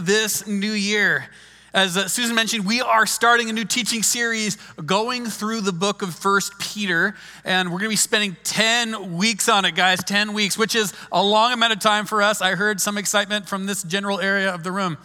this 0.00 0.46
new 0.46 0.72
year. 0.72 1.26
As 1.74 1.96
uh, 1.96 2.08
Susan 2.08 2.34
mentioned, 2.34 2.66
we 2.66 2.80
are 2.80 3.04
starting 3.04 3.50
a 3.50 3.52
new 3.52 3.64
teaching 3.64 4.02
series 4.02 4.56
going 4.84 5.26
through 5.26 5.60
the 5.60 5.72
book 5.72 6.00
of 6.00 6.14
First 6.14 6.58
Peter, 6.58 7.14
and 7.44 7.68
we're 7.68 7.78
going 7.78 7.90
to 7.90 7.90
be 7.90 7.96
spending 7.96 8.36
10 8.42 9.16
weeks 9.16 9.48
on 9.48 9.64
it, 9.64 9.74
guys. 9.74 10.02
10 10.02 10.32
weeks, 10.32 10.56
which 10.56 10.74
is 10.74 10.94
a 11.12 11.22
long 11.22 11.52
amount 11.52 11.74
of 11.74 11.78
time 11.78 12.06
for 12.06 12.22
us. 12.22 12.40
I 12.40 12.54
heard 12.54 12.80
some 12.80 12.96
excitement 12.96 13.48
from 13.48 13.66
this 13.66 13.82
general 13.82 14.18
area 14.18 14.54
of 14.54 14.62
the 14.62 14.72
room 14.72 14.96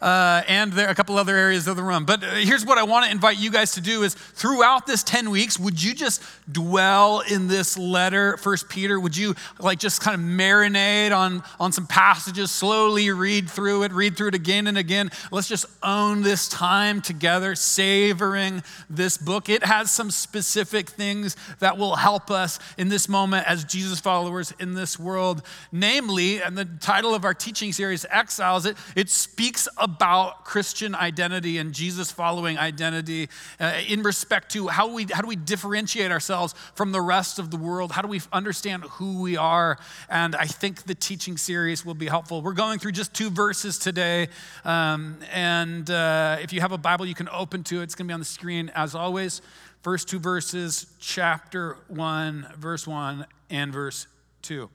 uh, 0.00 0.42
and 0.48 0.72
there 0.72 0.88
a 0.88 0.94
couple 0.94 1.18
other 1.18 1.36
areas 1.36 1.66
of 1.66 1.76
the 1.76 1.82
room. 1.82 2.04
But 2.04 2.22
uh, 2.22 2.30
here's 2.34 2.64
what 2.64 2.78
I 2.78 2.84
want 2.84 3.06
to 3.06 3.10
invite 3.10 3.38
you 3.38 3.50
guys 3.50 3.72
to 3.72 3.80
do 3.80 4.02
is 4.02 4.14
throughout 4.14 4.86
this 4.86 5.02
10 5.02 5.30
weeks, 5.30 5.58
would 5.58 5.82
you 5.82 5.94
just 5.94 6.22
dwell 6.50 7.20
in 7.20 7.48
this 7.48 7.76
letter, 7.76 8.36
First 8.36 8.68
Peter? 8.68 8.98
Would 8.98 9.16
you 9.16 9.34
like 9.58 9.78
just 9.78 10.00
kind 10.00 10.14
of 10.14 10.26
marinate 10.26 11.16
on, 11.16 11.42
on 11.58 11.72
some 11.72 11.86
passages, 11.86 12.50
slowly 12.50 13.10
read 13.10 13.50
through 13.50 13.84
it, 13.84 13.92
read 13.92 14.16
through 14.16 14.28
it 14.28 14.34
again 14.34 14.66
and 14.66 14.78
again? 14.78 15.10
Let's 15.30 15.48
just 15.48 15.66
own 15.82 16.22
this 16.22 16.48
time 16.48 17.00
together, 17.00 17.54
savoring 17.54 18.62
this 18.88 19.16
book. 19.16 19.48
It 19.48 19.64
has 19.64 19.90
some 19.90 20.10
specific 20.10 20.90
things 20.90 21.36
that 21.58 21.78
will 21.78 21.96
help 21.96 22.30
us 22.30 22.58
in 22.78 22.88
this 22.88 23.08
moment 23.08 23.46
as 23.48 23.64
Jesus 23.64 24.00
followers 24.00 24.52
in 24.58 24.74
this 24.74 24.98
world. 24.98 25.42
Namely, 25.72 26.42
and 26.42 26.56
the 26.56 26.64
title 26.64 27.14
of 27.14 27.24
our 27.24 27.34
teaching 27.34 27.72
series, 27.72 28.06
Exiles, 28.10 28.66
it, 28.66 28.76
it 28.94 29.10
speaks 29.10 29.68
about 29.86 30.44
Christian 30.44 30.96
identity 30.96 31.58
and 31.58 31.72
Jesus 31.72 32.10
following 32.10 32.58
identity 32.58 33.28
uh, 33.60 33.74
in 33.88 34.02
respect 34.02 34.50
to 34.50 34.66
how, 34.66 34.88
we, 34.88 35.04
how 35.04 35.22
do 35.22 35.28
we 35.28 35.36
differentiate 35.36 36.10
ourselves 36.10 36.56
from 36.74 36.90
the 36.90 37.00
rest 37.00 37.38
of 37.38 37.52
the 37.52 37.56
world? 37.56 37.92
How 37.92 38.02
do 38.02 38.08
we 38.08 38.20
understand 38.32 38.82
who 38.82 39.22
we 39.22 39.36
are? 39.36 39.78
And 40.10 40.34
I 40.34 40.46
think 40.46 40.82
the 40.82 40.94
teaching 40.96 41.36
series 41.36 41.86
will 41.86 41.94
be 41.94 42.08
helpful. 42.08 42.42
We're 42.42 42.52
going 42.52 42.80
through 42.80 42.92
just 42.92 43.14
two 43.14 43.30
verses 43.30 43.78
today. 43.78 44.26
Um, 44.64 45.18
and 45.32 45.88
uh, 45.88 46.38
if 46.40 46.52
you 46.52 46.60
have 46.62 46.72
a 46.72 46.78
Bible, 46.78 47.06
you 47.06 47.14
can 47.14 47.28
open 47.28 47.62
to 47.64 47.80
it. 47.80 47.84
It's 47.84 47.94
going 47.94 48.08
to 48.08 48.10
be 48.10 48.14
on 48.14 48.20
the 48.20 48.26
screen 48.26 48.72
as 48.74 48.96
always. 48.96 49.40
First 49.82 50.08
two 50.08 50.18
verses, 50.18 50.86
chapter 50.98 51.76
1, 51.86 52.54
verse 52.58 52.88
1, 52.88 53.24
and 53.50 53.72
verse 53.72 54.08
2. 54.42 54.68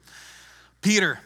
Peter 0.81 1.19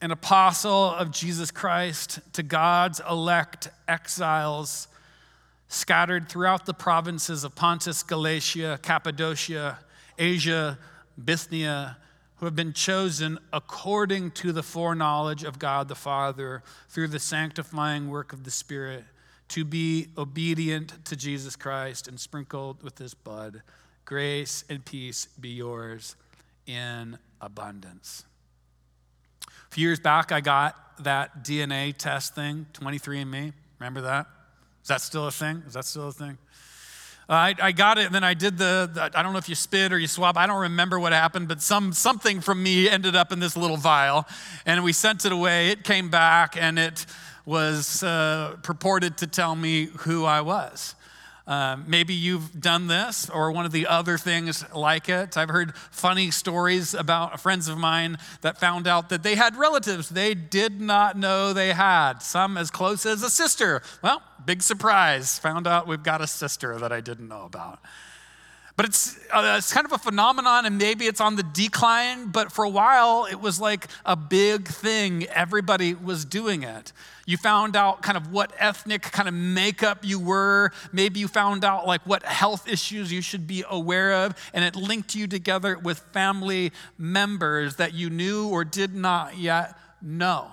an 0.00 0.10
apostle 0.10 0.90
of 0.90 1.10
Jesus 1.10 1.50
Christ 1.50 2.20
to 2.34 2.42
God's 2.42 3.00
elect 3.08 3.68
exiles 3.88 4.88
scattered 5.68 6.28
throughout 6.28 6.66
the 6.66 6.74
provinces 6.74 7.44
of 7.44 7.54
Pontus, 7.54 8.02
Galatia, 8.02 8.78
Cappadocia, 8.82 9.78
Asia, 10.18 10.78
Bithynia, 11.22 11.96
who 12.36 12.46
have 12.46 12.54
been 12.56 12.72
chosen 12.72 13.38
according 13.52 14.30
to 14.30 14.52
the 14.52 14.62
foreknowledge 14.62 15.42
of 15.42 15.58
God 15.58 15.88
the 15.88 15.94
Father 15.94 16.62
through 16.88 17.08
the 17.08 17.18
sanctifying 17.18 18.08
work 18.08 18.32
of 18.32 18.44
the 18.44 18.50
Spirit 18.50 19.04
to 19.48 19.64
be 19.64 20.08
obedient 20.16 21.04
to 21.06 21.16
Jesus 21.16 21.56
Christ 21.56 22.06
and 22.06 22.20
sprinkled 22.20 22.82
with 22.82 22.98
his 22.98 23.14
blood. 23.14 23.62
Grace 24.04 24.64
and 24.70 24.84
peace 24.84 25.26
be 25.40 25.48
yours 25.48 26.16
in 26.66 27.18
abundance. 27.40 28.24
A 29.70 29.74
few 29.74 29.86
years 29.88 30.00
back, 30.00 30.32
I 30.32 30.40
got 30.40 30.76
that 31.04 31.44
DNA 31.44 31.94
test 31.94 32.34
thing, 32.34 32.66
23andMe. 32.72 33.52
Remember 33.78 34.00
that? 34.00 34.26
Is 34.82 34.88
that 34.88 35.02
still 35.02 35.26
a 35.26 35.30
thing? 35.30 35.62
Is 35.66 35.74
that 35.74 35.84
still 35.84 36.08
a 36.08 36.12
thing? 36.12 36.38
Uh, 37.28 37.32
I, 37.34 37.54
I, 37.60 37.72
got 37.72 37.98
it, 37.98 38.06
and 38.06 38.14
then 38.14 38.24
I 38.24 38.32
did 38.32 38.56
the, 38.56 38.90
the, 38.90 39.10
I 39.14 39.22
don't 39.22 39.34
know 39.34 39.38
if 39.38 39.50
you 39.50 39.54
spit 39.54 39.92
or 39.92 39.98
you 39.98 40.06
swab. 40.06 40.38
I 40.38 40.46
don't 40.46 40.62
remember 40.62 40.98
what 40.98 41.12
happened, 41.12 41.48
but 41.48 41.60
some, 41.60 41.92
something 41.92 42.40
from 42.40 42.62
me 42.62 42.88
ended 42.88 43.14
up 43.14 43.30
in 43.30 43.40
this 43.40 43.54
little 43.54 43.76
vial, 43.76 44.26
and 44.64 44.82
we 44.82 44.94
sent 44.94 45.26
it 45.26 45.32
away. 45.32 45.68
It 45.68 45.84
came 45.84 46.08
back, 46.08 46.56
and 46.56 46.78
it 46.78 47.04
was 47.44 48.02
uh, 48.02 48.56
purported 48.62 49.18
to 49.18 49.26
tell 49.26 49.54
me 49.54 49.90
who 49.98 50.24
I 50.24 50.40
was. 50.40 50.94
Uh, 51.48 51.78
maybe 51.86 52.12
you've 52.12 52.60
done 52.60 52.88
this 52.88 53.30
or 53.30 53.50
one 53.50 53.64
of 53.64 53.72
the 53.72 53.86
other 53.86 54.18
things 54.18 54.70
like 54.74 55.08
it. 55.08 55.34
I've 55.34 55.48
heard 55.48 55.74
funny 55.74 56.30
stories 56.30 56.92
about 56.92 57.40
friends 57.40 57.68
of 57.68 57.78
mine 57.78 58.18
that 58.42 58.58
found 58.58 58.86
out 58.86 59.08
that 59.08 59.22
they 59.22 59.34
had 59.34 59.56
relatives 59.56 60.10
they 60.10 60.34
did 60.34 60.78
not 60.78 61.16
know 61.16 61.54
they 61.54 61.72
had, 61.72 62.18
some 62.18 62.58
as 62.58 62.70
close 62.70 63.06
as 63.06 63.22
a 63.22 63.30
sister. 63.30 63.80
Well, 64.02 64.22
big 64.44 64.60
surprise, 64.60 65.38
found 65.38 65.66
out 65.66 65.86
we've 65.86 66.02
got 66.02 66.20
a 66.20 66.26
sister 66.26 66.78
that 66.80 66.92
I 66.92 67.00
didn't 67.00 67.28
know 67.28 67.44
about. 67.44 67.78
But 68.78 68.86
it's, 68.86 69.18
uh, 69.32 69.56
it's 69.58 69.72
kind 69.72 69.84
of 69.84 69.90
a 69.90 69.98
phenomenon, 69.98 70.64
and 70.64 70.78
maybe 70.78 71.06
it's 71.06 71.20
on 71.20 71.34
the 71.34 71.42
decline, 71.42 72.28
but 72.28 72.52
for 72.52 72.64
a 72.64 72.68
while 72.68 73.26
it 73.28 73.40
was 73.40 73.60
like 73.60 73.88
a 74.04 74.14
big 74.14 74.68
thing. 74.68 75.26
Everybody 75.26 75.94
was 75.94 76.24
doing 76.24 76.62
it. 76.62 76.92
You 77.26 77.38
found 77.38 77.74
out 77.74 78.02
kind 78.02 78.16
of 78.16 78.30
what 78.30 78.52
ethnic 78.56 79.02
kind 79.02 79.26
of 79.26 79.34
makeup 79.34 80.04
you 80.04 80.20
were. 80.20 80.70
Maybe 80.92 81.18
you 81.18 81.26
found 81.26 81.64
out 81.64 81.88
like 81.88 82.02
what 82.06 82.22
health 82.22 82.68
issues 82.68 83.10
you 83.10 83.20
should 83.20 83.48
be 83.48 83.64
aware 83.68 84.12
of, 84.12 84.36
and 84.54 84.64
it 84.64 84.76
linked 84.76 85.12
you 85.16 85.26
together 85.26 85.76
with 85.76 85.98
family 86.12 86.70
members 86.96 87.74
that 87.76 87.94
you 87.94 88.10
knew 88.10 88.46
or 88.46 88.64
did 88.64 88.94
not 88.94 89.36
yet 89.36 89.76
know. 90.00 90.46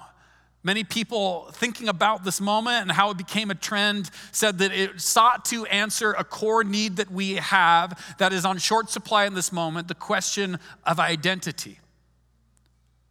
Many 0.66 0.84
people 0.84 1.50
thinking 1.52 1.88
about 1.88 2.24
this 2.24 2.42
moment 2.42 2.82
and 2.82 2.92
how 2.92 3.12
it 3.12 3.18
became 3.18 3.52
a 3.52 3.56
trend 3.56 4.10
said 4.32 4.58
that 4.58 4.72
it 4.72 5.00
sought 5.00 5.46
to 5.46 5.68
answer 5.68 6.14
a 6.14 6.24
core 6.24 6.64
need 6.64 6.96
that 6.96 7.12
we 7.12 7.36
have 7.36 8.16
that 8.18 8.34
is 8.34 8.46
on 8.46 8.58
short 8.58 8.90
supply 8.90 9.28
in 9.28 9.36
this 9.36 9.52
moment 9.52 9.88
the 9.88 9.94
question 9.94 10.58
of 10.84 11.00
identity, 11.00 11.80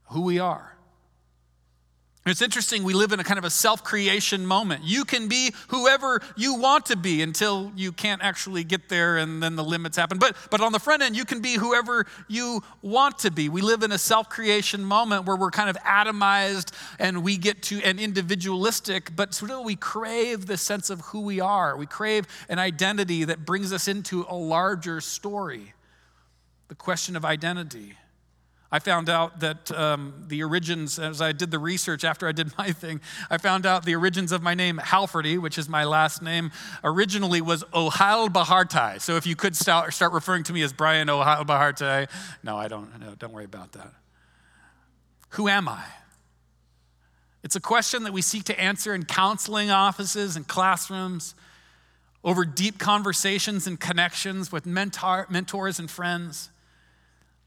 who 0.06 0.22
we 0.22 0.41
are. 0.41 0.73
It's 2.26 2.40
interesting, 2.40 2.84
we 2.84 2.94
live 2.94 3.12
in 3.12 3.20
a 3.20 3.24
kind 3.24 3.36
of 3.36 3.44
a 3.44 3.50
self 3.50 3.84
creation 3.84 4.46
moment. 4.46 4.82
You 4.82 5.04
can 5.04 5.28
be 5.28 5.52
whoever 5.68 6.22
you 6.36 6.54
want 6.54 6.86
to 6.86 6.96
be 6.96 7.20
until 7.20 7.70
you 7.76 7.92
can't 7.92 8.22
actually 8.22 8.64
get 8.64 8.88
there 8.88 9.18
and 9.18 9.42
then 9.42 9.56
the 9.56 9.64
limits 9.64 9.98
happen. 9.98 10.18
But, 10.18 10.34
but 10.50 10.62
on 10.62 10.72
the 10.72 10.78
front 10.78 11.02
end, 11.02 11.16
you 11.16 11.26
can 11.26 11.42
be 11.42 11.56
whoever 11.56 12.06
you 12.26 12.62
want 12.80 13.18
to 13.20 13.30
be. 13.30 13.50
We 13.50 13.60
live 13.60 13.82
in 13.82 13.92
a 13.92 13.98
self 13.98 14.30
creation 14.30 14.82
moment 14.82 15.26
where 15.26 15.36
we're 15.36 15.50
kind 15.50 15.68
of 15.68 15.76
atomized 15.82 16.72
and 16.98 17.22
we 17.22 17.36
get 17.36 17.62
to 17.64 17.82
an 17.82 17.98
individualistic, 17.98 19.14
but 19.14 19.34
still 19.34 19.62
we 19.62 19.76
crave 19.76 20.46
the 20.46 20.56
sense 20.56 20.88
of 20.88 21.02
who 21.02 21.20
we 21.20 21.40
are. 21.40 21.76
We 21.76 21.84
crave 21.84 22.26
an 22.48 22.58
identity 22.58 23.24
that 23.24 23.44
brings 23.44 23.70
us 23.70 23.86
into 23.86 24.24
a 24.30 24.34
larger 24.34 25.02
story. 25.02 25.74
The 26.68 26.74
question 26.74 27.16
of 27.16 27.24
identity. 27.26 27.96
I 28.72 28.78
found 28.80 29.08
out 29.08 29.41
that 29.41 29.70
um, 29.70 30.25
the 30.26 30.42
origins, 30.42 30.98
as 30.98 31.20
I 31.20 31.32
did 31.32 31.50
the 31.50 31.58
research 31.58 32.02
after 32.02 32.26
I 32.26 32.32
did 32.32 32.56
my 32.58 32.72
thing, 32.72 33.00
I 33.30 33.38
found 33.38 33.66
out 33.66 33.84
the 33.84 33.94
origins 33.94 34.32
of 34.32 34.42
my 34.42 34.54
name, 34.54 34.78
Halferty, 34.82 35.38
which 35.38 35.58
is 35.58 35.69
my 35.69 35.84
last 35.84 36.22
name, 36.22 36.50
originally 36.82 37.41
was 37.41 37.62
Ohal 37.72 38.28
Bahartai. 38.28 39.00
So 39.00 39.16
if 39.16 39.26
you 39.26 39.36
could 39.36 39.56
start, 39.56 39.92
start 39.94 40.12
referring 40.12 40.42
to 40.44 40.52
me 40.52 40.62
as 40.62 40.72
Brian 40.72 41.08
Ohal 41.08 41.47
Bahartai, 41.47 42.08
no, 42.42 42.56
I 42.56 42.69
don't, 42.69 42.98
no, 42.98 43.14
don't 43.14 43.32
worry 43.32 43.44
about 43.44 43.72
that. 43.72 43.92
Who 45.31 45.48
am 45.48 45.69
I? 45.69 45.84
It's 47.42 47.56
a 47.56 47.60
question 47.60 48.04
that 48.04 48.12
we 48.12 48.22
seek 48.22 48.44
to 48.44 48.58
answer 48.58 48.94
in 48.94 49.04
counseling 49.04 49.70
offices 49.70 50.34
and 50.34 50.48
classrooms, 50.48 51.34
over 52.25 52.46
deep 52.46 52.78
conversations 52.78 53.66
and 53.66 53.78
connections 53.78 54.50
with 54.50 54.64
mentor, 54.64 55.26
mentors 55.28 55.78
and 55.78 55.91
friends. 55.91 56.48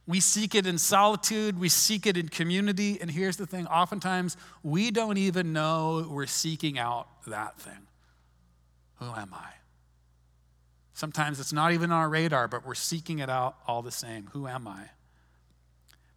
We 0.07 0.22
seek 0.22 0.56
it 0.56 0.66
in 0.66 0.78
solitude, 0.78 1.59
we 1.59 1.68
seek 1.68 2.07
it 2.07 2.16
in 2.16 2.29
community. 2.29 2.97
And 3.01 3.12
here's 3.12 3.35
the 3.35 3.45
thing 3.45 3.68
oftentimes, 3.68 4.38
we 4.63 4.90
don't 4.90 5.18
even 5.18 5.51
know 5.51 6.07
we're 6.09 6.25
seeking 6.25 6.79
out 6.79 7.07
that 7.28 7.59
thing. 7.59 7.88
Who 9.00 9.06
am 9.06 9.34
I? 9.34 9.51
Sometimes 10.94 11.40
it's 11.40 11.53
not 11.53 11.73
even 11.73 11.91
on 11.91 12.00
our 12.00 12.09
radar, 12.09 12.47
but 12.47 12.66
we're 12.66 12.73
seeking 12.73 13.19
it 13.19 13.29
out 13.29 13.57
all 13.67 13.81
the 13.81 13.91
same. 13.91 14.29
Who 14.31 14.47
am 14.47 14.67
I? 14.67 14.90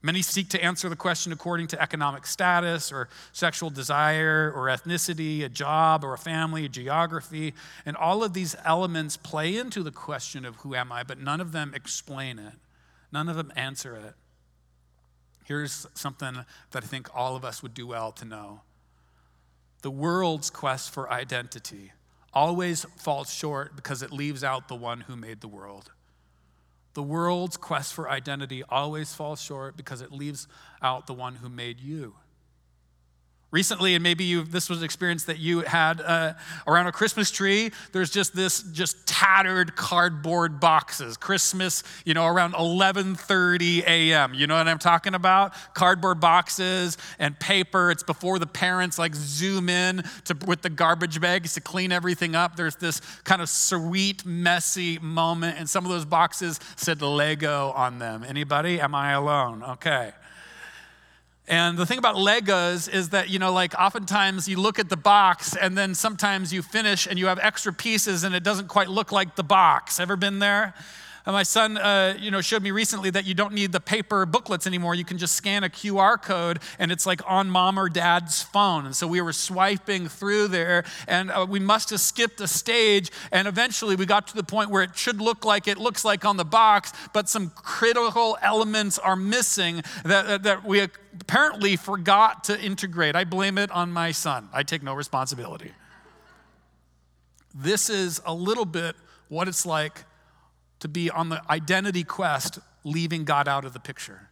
Many 0.03 0.23
seek 0.23 0.49
to 0.50 0.65
answer 0.65 0.89
the 0.89 0.97
question 0.97 1.33
according 1.33 1.67
to 1.69 1.83
economic 1.83 2.25
status 2.25 2.91
or 2.91 3.11
sexual 3.33 3.69
desire 3.69 4.50
or 4.56 4.69
ethnicity, 4.69 5.45
a 5.45 5.50
job 5.50 6.03
or 6.05 6.15
a 6.15 6.19
family, 6.19 6.64
a 6.64 6.69
geography. 6.70 7.53
And 7.85 7.97
all 7.97 8.25
of 8.25 8.32
these 8.32 8.56
elements 8.64 9.19
play 9.19 9.59
into 9.59 9.82
the 9.82 9.91
question 9.91 10.47
of 10.47 10.56
who 10.56 10.75
am 10.75 10.91
I, 10.91 11.03
but 11.03 11.19
none 11.19 11.41
of 11.41 11.53
them 11.53 11.73
explain 11.75 12.38
it. 12.38 12.55
None 13.12 13.29
of 13.29 13.37
them 13.37 13.53
answer 13.57 13.97
it. 13.97 14.15
Here's 15.45 15.87
something 15.95 16.45
that 16.71 16.85
I 16.85 16.87
think 16.87 17.09
all 17.15 17.35
of 17.37 17.45
us 17.45 17.62
would 17.62 17.75
do 17.75 17.87
well 17.87 18.12
to 18.12 18.25
know 18.25 18.61
the 19.83 19.91
world's 19.91 20.51
quest 20.51 20.91
for 20.91 21.11
identity 21.11 21.93
always 22.35 22.85
falls 22.97 23.33
short 23.33 23.75
because 23.77 24.03
it 24.03 24.12
leaves 24.12 24.45
out 24.45 24.69
the 24.69 24.77
one 24.77 25.01
who 25.03 25.17
made 25.17 25.41
the 25.41 25.49
world. 25.49 25.91
The 26.95 27.03
world's 27.03 27.57
quest 27.57 27.95
for 27.95 28.11
identity 28.11 28.62
always 28.69 29.15
falls 29.15 29.41
short 29.41 29.77
because 29.77 30.03
it 30.03 30.12
leaves 30.12 30.47
out 30.83 31.07
the 31.07 31.15
one 31.15 31.37
who 31.37 31.49
made 31.49 31.81
you. 31.81 32.15
Recently, 33.52 33.97
and 33.97 34.02
maybe 34.05 34.23
you 34.23 34.44
this 34.44 34.70
was 34.70 34.79
an 34.79 34.85
experience 34.85 35.25
that 35.25 35.41
you 35.41 35.61
had 35.62 36.00
uh, 36.00 36.35
around 36.69 36.87
a 36.87 36.93
Christmas 36.93 37.32
tree. 37.32 37.73
There's 37.91 38.11
just 38.11 38.32
this 38.32 38.62
just 38.62 39.08
tattered 39.08 39.75
cardboard 39.75 40.61
boxes. 40.61 41.17
Christmas, 41.17 41.82
you 42.05 42.14
know, 42.14 42.26
around 42.26 42.55
11:30 42.55 43.82
a.m. 43.88 44.35
You 44.35 44.47
know 44.47 44.56
what 44.56 44.69
I'm 44.69 44.79
talking 44.79 45.14
about? 45.14 45.52
Cardboard 45.75 46.20
boxes 46.20 46.97
and 47.19 47.37
paper. 47.41 47.91
It's 47.91 48.05
before 48.05 48.38
the 48.38 48.47
parents 48.47 49.00
like 49.00 49.17
zoom 49.17 49.69
in 49.69 50.05
to, 50.26 50.37
with 50.47 50.62
the 50.62 50.70
garbage 50.70 51.20
bags 51.20 51.55
to 51.55 51.61
clean 51.61 51.91
everything 51.91 52.37
up. 52.37 52.55
There's 52.55 52.76
this 52.76 53.00
kind 53.25 53.43
of 53.43 53.49
sweet, 53.49 54.25
messy 54.25 55.00
moment, 55.00 55.58
and 55.58 55.69
some 55.69 55.85
of 55.85 55.91
those 55.91 56.05
boxes 56.05 56.61
said 56.76 57.02
Lego 57.02 57.73
on 57.73 57.99
them. 57.99 58.25
Anybody? 58.25 58.81
Am 58.81 58.94
I 58.94 59.11
alone? 59.11 59.64
Okay. 59.64 60.12
And 61.48 61.76
the 61.76 61.84
thing 61.84 61.98
about 61.98 62.16
Legos 62.16 62.92
is 62.92 63.08
that, 63.08 63.28
you 63.28 63.38
know, 63.38 63.52
like 63.52 63.75
oftentimes 63.75 64.48
you 64.48 64.56
look 64.56 64.78
at 64.78 64.88
the 64.88 64.96
box 64.96 65.56
and 65.56 65.76
then 65.76 65.94
sometimes 65.94 66.52
you 66.52 66.62
finish 66.62 67.06
and 67.06 67.19
you 67.19 67.26
have 67.26 67.38
extra 67.40 67.72
pieces 67.72 68.22
and 68.22 68.34
it 68.34 68.44
doesn't 68.44 68.69
quite 68.69 68.88
look 68.88 69.10
like 69.10 69.34
the 69.34 69.42
box. 69.42 69.98
Ever 69.98 70.16
been 70.16 70.38
there? 70.38 70.75
And 71.26 71.34
my 71.34 71.43
son, 71.43 71.76
uh, 71.76 72.17
you 72.19 72.31
know, 72.31 72.40
showed 72.40 72.62
me 72.62 72.70
recently 72.70 73.11
that 73.11 73.26
you 73.26 73.34
don't 73.34 73.52
need 73.52 73.72
the 73.72 73.81
paper 73.81 74.25
booklets 74.25 74.67
anymore. 74.67 74.94
You 74.94 75.05
can 75.05 75.19
just 75.19 75.34
scan 75.34 75.64
a 75.64 75.69
QR 75.69 76.20
code, 76.20 76.61
and 76.78 76.90
it's 76.90 77.05
like 77.05 77.20
on 77.26 77.50
mom 77.50 77.78
or 77.78 77.88
dad's 77.88 78.43
phone. 78.43 78.87
And 78.87 78.96
so 78.96 79.06
we 79.06 79.20
were 79.20 79.32
swiping 79.32 80.08
through 80.08 80.49
there, 80.49 80.84
and 81.06 81.31
uh, 81.31 81.46
we 81.49 81.61
must 81.61 81.90
have 81.90 82.00
skipped 82.00 82.40
a 82.40 82.49
stage. 82.49 83.11
And 83.32 83.46
eventually, 83.46 83.96
we 83.96 84.06
got 84.06 84.26
to 84.28 84.34
the 84.34 84.44
point 84.44 84.70
where 84.70 84.82
it 84.82 84.96
should 84.96 85.20
look 85.20 85.44
like 85.44 85.69
it 85.69 85.78
looks 85.78 86.05
like 86.05 86.25
on 86.25 86.37
the 86.37 86.44
box, 86.44 86.93
but 87.12 87.28
some 87.28 87.50
critical 87.50 88.38
elements 88.40 88.99
are 88.99 89.16
missing 89.16 89.82
that, 90.05 90.43
that 90.43 90.64
we 90.64 90.81
apparently 90.81 91.76
forgot 91.76 92.44
to 92.44 92.58
integrate. 92.61 93.14
I 93.14 93.25
blame 93.25 93.58
it 93.58 93.70
on 93.70 93.93
my 93.93 94.12
son. 94.12 94.49
I 94.52 94.62
take 94.62 94.82
no 94.82 94.94
responsibility. 94.94 95.73
This 97.55 97.90
is 97.90 98.23
a 98.25 98.32
little 98.32 98.64
bit 98.64 98.96
what 99.28 99.49
it's 99.49 99.66
like 99.66 100.05
to 100.81 100.88
be 100.88 101.11
on 101.11 101.29
the 101.29 101.43
identity 101.50 102.05
quest, 102.05 102.59
leaving 102.85 103.25
God 103.25 103.49
out 103.49 103.65
of 103.65 103.73
the 103.73 103.81
picture. 103.81 104.31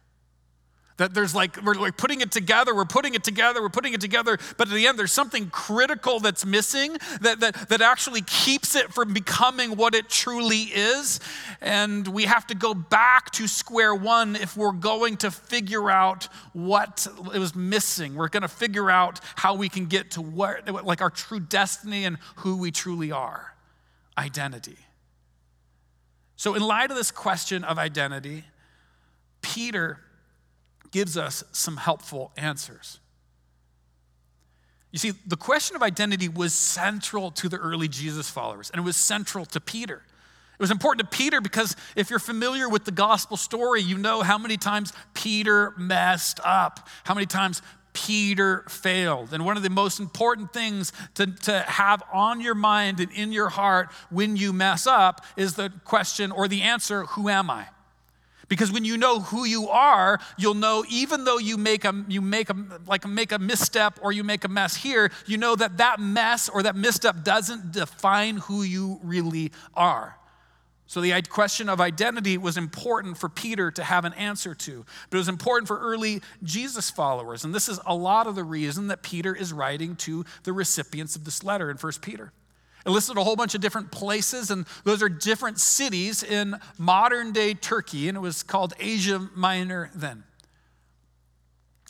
That 0.97 1.13
there's 1.13 1.33
like, 1.33 1.63
we're 1.63 1.75
like 1.75 1.95
putting 1.95 2.19
it 2.19 2.29
together, 2.29 2.75
we're 2.75 2.83
putting 2.83 3.13
it 3.13 3.23
together, 3.23 3.61
we're 3.61 3.69
putting 3.69 3.93
it 3.93 4.01
together, 4.01 4.37
but 4.57 4.67
at 4.67 4.73
the 4.73 4.85
end, 4.85 4.99
there's 4.99 5.13
something 5.13 5.49
critical 5.49 6.19
that's 6.19 6.45
missing 6.45 6.97
that, 7.21 7.39
that, 7.39 7.69
that 7.69 7.81
actually 7.81 8.21
keeps 8.23 8.75
it 8.75 8.91
from 8.91 9.13
becoming 9.13 9.77
what 9.77 9.95
it 9.95 10.09
truly 10.09 10.63
is. 10.63 11.21
And 11.61 12.05
we 12.05 12.25
have 12.25 12.45
to 12.47 12.55
go 12.55 12.73
back 12.73 13.31
to 13.31 13.47
square 13.47 13.95
one 13.95 14.35
if 14.35 14.57
we're 14.57 14.73
going 14.73 15.15
to 15.17 15.31
figure 15.31 15.89
out 15.89 16.27
what 16.51 17.07
it 17.33 17.39
was 17.39 17.55
missing. 17.55 18.15
We're 18.15 18.27
going 18.27 18.41
to 18.41 18.49
figure 18.49 18.91
out 18.91 19.21
how 19.37 19.55
we 19.55 19.69
can 19.69 19.85
get 19.85 20.11
to 20.11 20.21
what, 20.21 20.69
like 20.83 21.01
our 21.01 21.09
true 21.09 21.39
destiny 21.39 22.03
and 22.03 22.17
who 22.37 22.57
we 22.57 22.71
truly 22.71 23.13
are 23.13 23.53
identity. 24.17 24.75
So, 26.39 26.55
in 26.55 26.61
light 26.61 26.89
of 26.89 26.95
this 26.95 27.11
question 27.11 27.65
of 27.65 27.77
identity, 27.77 28.45
Peter 29.41 29.99
gives 30.89 31.17
us 31.17 31.43
some 31.51 31.75
helpful 31.75 32.31
answers. 32.37 33.01
You 34.93 34.99
see, 34.99 35.11
the 35.27 35.35
question 35.35 35.75
of 35.75 35.83
identity 35.83 36.29
was 36.29 36.53
central 36.53 37.29
to 37.31 37.49
the 37.49 37.57
early 37.57 37.89
Jesus 37.89 38.29
followers, 38.29 38.69
and 38.69 38.79
it 38.79 38.85
was 38.85 38.95
central 38.95 39.45
to 39.47 39.59
Peter. 39.59 39.95
It 39.95 40.61
was 40.61 40.71
important 40.71 41.11
to 41.11 41.17
Peter 41.17 41.41
because 41.41 41.75
if 41.97 42.09
you're 42.09 42.19
familiar 42.19 42.69
with 42.69 42.85
the 42.85 42.91
gospel 42.91 43.35
story, 43.35 43.81
you 43.81 43.97
know 43.97 44.21
how 44.21 44.37
many 44.37 44.55
times 44.55 44.93
Peter 45.13 45.73
messed 45.77 46.39
up, 46.45 46.87
how 47.03 47.15
many 47.15 47.25
times 47.25 47.61
Peter 48.05 48.63
failed. 48.69 49.33
And 49.33 49.45
one 49.45 49.57
of 49.57 49.63
the 49.63 49.69
most 49.69 49.99
important 49.99 50.53
things 50.53 50.93
to, 51.15 51.27
to 51.27 51.59
have 51.61 52.01
on 52.13 52.39
your 52.39 52.55
mind 52.55 52.99
and 52.99 53.11
in 53.11 53.31
your 53.31 53.49
heart 53.49 53.91
when 54.09 54.37
you 54.37 54.53
mess 54.53 54.87
up 54.87 55.25
is 55.35 55.55
the 55.55 55.71
question 55.83 56.31
or 56.31 56.47
the 56.47 56.61
answer 56.61 57.03
who 57.03 57.29
am 57.29 57.49
I? 57.49 57.67
Because 58.47 58.71
when 58.71 58.83
you 58.83 58.97
know 58.97 59.19
who 59.19 59.45
you 59.45 59.69
are, 59.69 60.19
you'll 60.37 60.55
know 60.55 60.83
even 60.89 61.23
though 61.23 61.37
you 61.37 61.55
make 61.57 61.85
a 61.85 62.03
you 62.07 62.19
make 62.19 62.49
a 62.49 62.55
like 62.87 63.07
make 63.07 63.31
a 63.31 63.37
misstep 63.37 63.99
or 64.01 64.11
you 64.11 64.23
make 64.23 64.43
a 64.43 64.47
mess 64.47 64.75
here, 64.75 65.11
you 65.27 65.37
know 65.37 65.55
that 65.55 65.77
that 65.77 65.99
mess 65.99 66.49
or 66.49 66.63
that 66.63 66.75
misstep 66.75 67.23
doesn't 67.23 67.71
define 67.71 68.37
who 68.37 68.63
you 68.63 68.99
really 69.03 69.51
are. 69.75 70.18
So 70.89 71.01
the 71.01 71.21
question 71.29 71.69
of 71.69 71.79
identity 71.79 72.35
was 72.39 72.57
important 72.57 73.19
for 73.19 73.29
Peter 73.29 73.69
to 73.69 73.83
have 73.83 74.05
an 74.05 74.13
answer 74.13 74.55
to, 74.55 74.83
but 75.09 75.17
it 75.17 75.19
was 75.19 75.27
important 75.29 75.67
for 75.67 75.77
early 75.77 76.19
Jesus 76.41 76.89
followers. 76.89 77.43
And 77.43 77.53
this 77.53 77.69
is 77.69 77.79
a 77.85 77.93
lot 77.93 78.25
of 78.25 78.33
the 78.33 78.43
reason 78.43 78.87
that 78.87 79.03
Peter 79.03 79.35
is 79.35 79.53
writing 79.53 79.95
to 79.97 80.25
the 80.45 80.51
recipients 80.51 81.15
of 81.15 81.25
this 81.25 81.43
letter 81.43 81.69
in 81.69 81.77
1 81.77 81.93
Peter. 82.01 82.33
It 82.87 82.89
listed 82.89 83.17
a 83.17 83.23
whole 83.23 83.35
bunch 83.35 83.53
of 83.53 83.61
different 83.61 83.91
places, 83.91 84.49
and 84.49 84.65
those 84.83 85.03
are 85.03 85.09
different 85.09 85.59
cities 85.59 86.23
in 86.23 86.55
modern 86.79 87.33
day 87.33 87.53
Turkey, 87.53 88.07
and 88.09 88.17
it 88.17 88.21
was 88.21 88.41
called 88.41 88.73
Asia 88.79 89.29
Minor 89.35 89.91
then. 89.93 90.23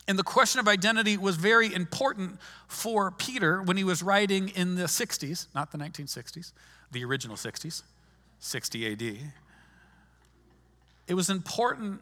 And 0.10 0.20
the 0.20 0.24
question 0.24 0.60
of 0.60 0.68
identity 0.68 1.16
was 1.16 1.38
very 1.38 1.74
important 1.74 2.38
for 2.68 3.12
Peter 3.12 3.64
when 3.64 3.78
he 3.78 3.86
was 3.86 4.04
writing 4.04 4.50
in 4.50 4.76
the 4.76 4.88
60s, 4.88 5.48
not 5.56 5.72
the 5.72 5.78
1960s, 5.78 6.52
the 6.92 7.06
original 7.06 7.38
60s. 7.38 7.84
60 8.40 8.92
AD. 8.92 9.18
It 11.08 11.14
was 11.14 11.30
important 11.30 12.02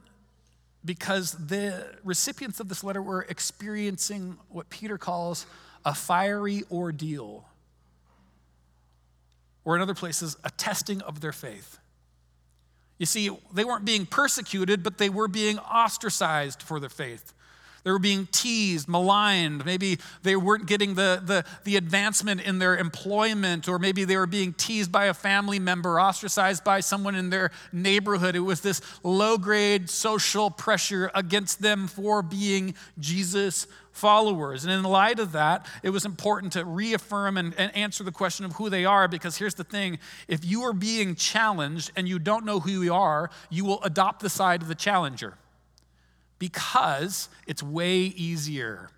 because 0.86 1.34
the 1.34 1.96
recipients 2.04 2.60
of 2.60 2.70
this 2.70 2.84
letter 2.84 3.02
were 3.02 3.24
experiencing 3.24 4.38
what 4.50 4.70
Peter 4.70 4.98
calls 4.98 5.46
a 5.86 5.94
fiery 5.94 6.64
ordeal, 6.72 7.46
or 9.64 9.76
in 9.76 9.82
other 9.82 9.96
places, 9.96 10.38
a 10.44 10.50
testing 10.52 11.02
of 11.02 11.22
their 11.22 11.32
faith. 11.32 11.80
You 12.98 13.06
see, 13.06 13.30
they 13.54 13.64
weren't 13.64 13.86
being 13.86 14.06
persecuted, 14.06 14.82
but 14.84 14.98
they 14.98 15.10
were 15.10 15.28
being 15.28 15.60
ostracized 15.60 16.62
for 16.62 16.80
their 16.80 16.90
faith. 16.90 17.34
They 17.88 17.94
were 17.94 18.00
being 18.00 18.28
teased, 18.34 18.90
maligned. 18.90 19.66
Maybe 19.66 20.00
they 20.22 20.36
weren't 20.36 20.66
getting 20.66 20.96
the, 20.96 21.22
the, 21.24 21.46
the 21.64 21.78
advancement 21.78 22.42
in 22.42 22.60
their 22.60 22.76
employment, 22.76 23.70
or 23.70 23.80
maybe 23.80 24.04
they 24.04 24.18
were 24.18 24.28
being 24.28 24.52
teased 24.52 24.92
by 24.92 25.06
a 25.06 25.14
family 25.14 25.58
member, 25.58 25.98
ostracized 25.98 26.66
by 26.66 26.82
someone 26.82 27.16
in 27.16 27.30
their 27.30 27.50
neighborhood. 27.72 28.36
It 28.36 28.42
was 28.42 28.60
this 28.60 28.82
low 29.04 29.38
grade 29.38 29.90
social 29.90 30.52
pressure 30.52 31.10
against 31.16 31.62
them 31.62 31.88
for 31.88 32.22
being 32.22 32.76
Jesus 33.00 33.68
followers. 33.94 34.66
And 34.66 34.74
in 34.74 34.84
light 34.84 35.20
of 35.20 35.32
that, 35.32 35.66
it 35.82 35.92
was 35.92 36.04
important 36.04 36.52
to 36.54 36.66
reaffirm 36.66 37.38
and, 37.38 37.56
and, 37.58 37.74
answer 37.74 38.04
the 38.04 38.12
question 38.12 38.46
of 38.46 38.52
who 38.52 38.70
they 38.70 38.84
are 38.84 39.08
because 39.08 39.38
here's 39.38 39.56
the 39.56 39.64
thing 39.64 39.98
if 40.28 40.44
you 40.44 40.64
are 40.64 40.74
being 40.74 41.16
challenged 41.16 41.92
and 41.96 42.06
you 42.06 42.20
don't 42.20 42.44
know 42.44 42.60
who 42.60 42.84
you 42.84 42.94
are, 42.94 43.30
you 43.50 43.64
will 43.64 43.82
adopt 43.84 44.20
the 44.20 44.30
side 44.30 44.62
of 44.62 44.68
the 44.68 44.76
challenger 44.76 45.36
because 46.40 47.30
it's 47.46 47.64
way 47.64 47.98
easier. 47.98 48.90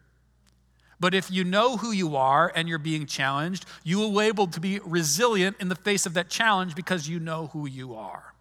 But 1.00 1.14
if 1.14 1.32
you 1.32 1.44
know 1.44 1.78
who 1.78 1.92
you 1.92 2.18
are 2.18 2.52
and 2.54 2.68
you're 2.68 2.78
being 2.78 3.06
challenged, 3.06 3.66
you 3.84 3.98
will 4.00 4.12
be 4.12 4.26
able 4.26 4.48
to 4.48 4.60
be 4.60 4.80
resilient 4.80 5.56
in 5.60 5.69
the 5.69 5.76
face 5.76 6.06
of 6.06 6.14
that 6.16 6.30
challenge 6.30 6.76
because 6.76 7.08
you 7.08 7.19
know 7.19 7.48
who 7.48 7.68
you 7.68 7.96
are. 7.96 8.34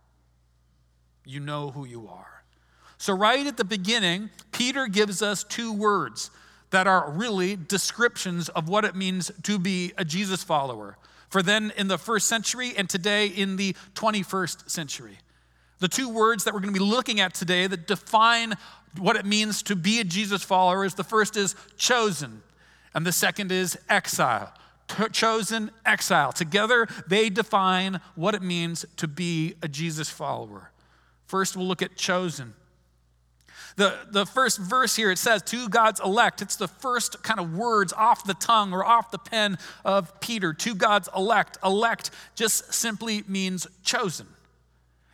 You 1.24 1.40
know 1.40 1.70
who 1.70 1.84
you 1.84 2.08
are. 2.08 2.42
So, 2.96 3.14
right 3.14 3.46
at 3.46 3.56
the 3.56 3.64
beginning, 3.64 4.30
Peter 4.50 4.88
gives 4.88 5.22
us 5.22 5.44
two 5.44 5.72
words 5.72 6.32
that 6.70 6.88
are 6.88 7.10
really 7.10 7.54
descriptions 7.54 8.48
of 8.48 8.68
what 8.68 8.84
it 8.84 8.96
means 8.96 9.30
to 9.44 9.58
be 9.58 9.92
a 9.96 10.04
Jesus 10.04 10.42
follower. 10.42 10.98
For 11.30 11.42
then 11.42 11.72
in 11.76 11.88
the 11.88 11.98
first 11.98 12.26
century 12.26 12.72
and 12.76 12.88
today 12.88 13.26
in 13.26 13.56
the 13.56 13.76
21st 13.94 14.68
century. 14.68 15.18
The 15.80 15.88
two 15.88 16.08
words 16.08 16.44
that 16.44 16.54
we're 16.54 16.60
going 16.60 16.74
to 16.74 16.78
be 16.78 16.84
looking 16.84 17.20
at 17.20 17.34
today 17.34 17.66
that 17.66 17.86
define 17.86 18.54
what 18.96 19.16
it 19.16 19.24
means 19.24 19.62
to 19.64 19.76
be 19.76 20.00
a 20.00 20.04
Jesus 20.04 20.42
follower 20.42 20.84
is 20.84 20.94
the 20.94 21.04
first 21.04 21.36
is 21.36 21.54
chosen, 21.76 22.42
and 22.94 23.06
the 23.06 23.12
second 23.12 23.52
is 23.52 23.78
exile. 23.88 24.52
chosen, 25.12 25.70
exile. 25.84 26.32
Together, 26.32 26.88
they 27.06 27.28
define 27.28 28.00
what 28.14 28.34
it 28.34 28.42
means 28.42 28.86
to 28.96 29.06
be 29.06 29.54
a 29.62 29.68
Jesus 29.68 30.08
follower. 30.08 30.70
First, 31.26 31.56
we'll 31.56 31.66
look 31.66 31.82
at 31.82 31.96
chosen. 31.96 32.54
The, 33.76 33.96
the 34.10 34.26
first 34.26 34.58
verse 34.58 34.96
here, 34.96 35.12
it 35.12 35.18
says, 35.18 35.42
to 35.42 35.68
God's 35.68 36.00
elect. 36.00 36.42
It's 36.42 36.56
the 36.56 36.66
first 36.66 37.22
kind 37.22 37.38
of 37.38 37.54
words 37.54 37.92
off 37.92 38.24
the 38.24 38.34
tongue 38.34 38.72
or 38.72 38.84
off 38.84 39.12
the 39.12 39.18
pen 39.18 39.58
of 39.84 40.18
Peter. 40.20 40.52
To 40.52 40.74
God's 40.74 41.08
elect. 41.14 41.58
Elect 41.62 42.10
just 42.34 42.74
simply 42.74 43.22
means 43.28 43.68
chosen. 43.84 44.26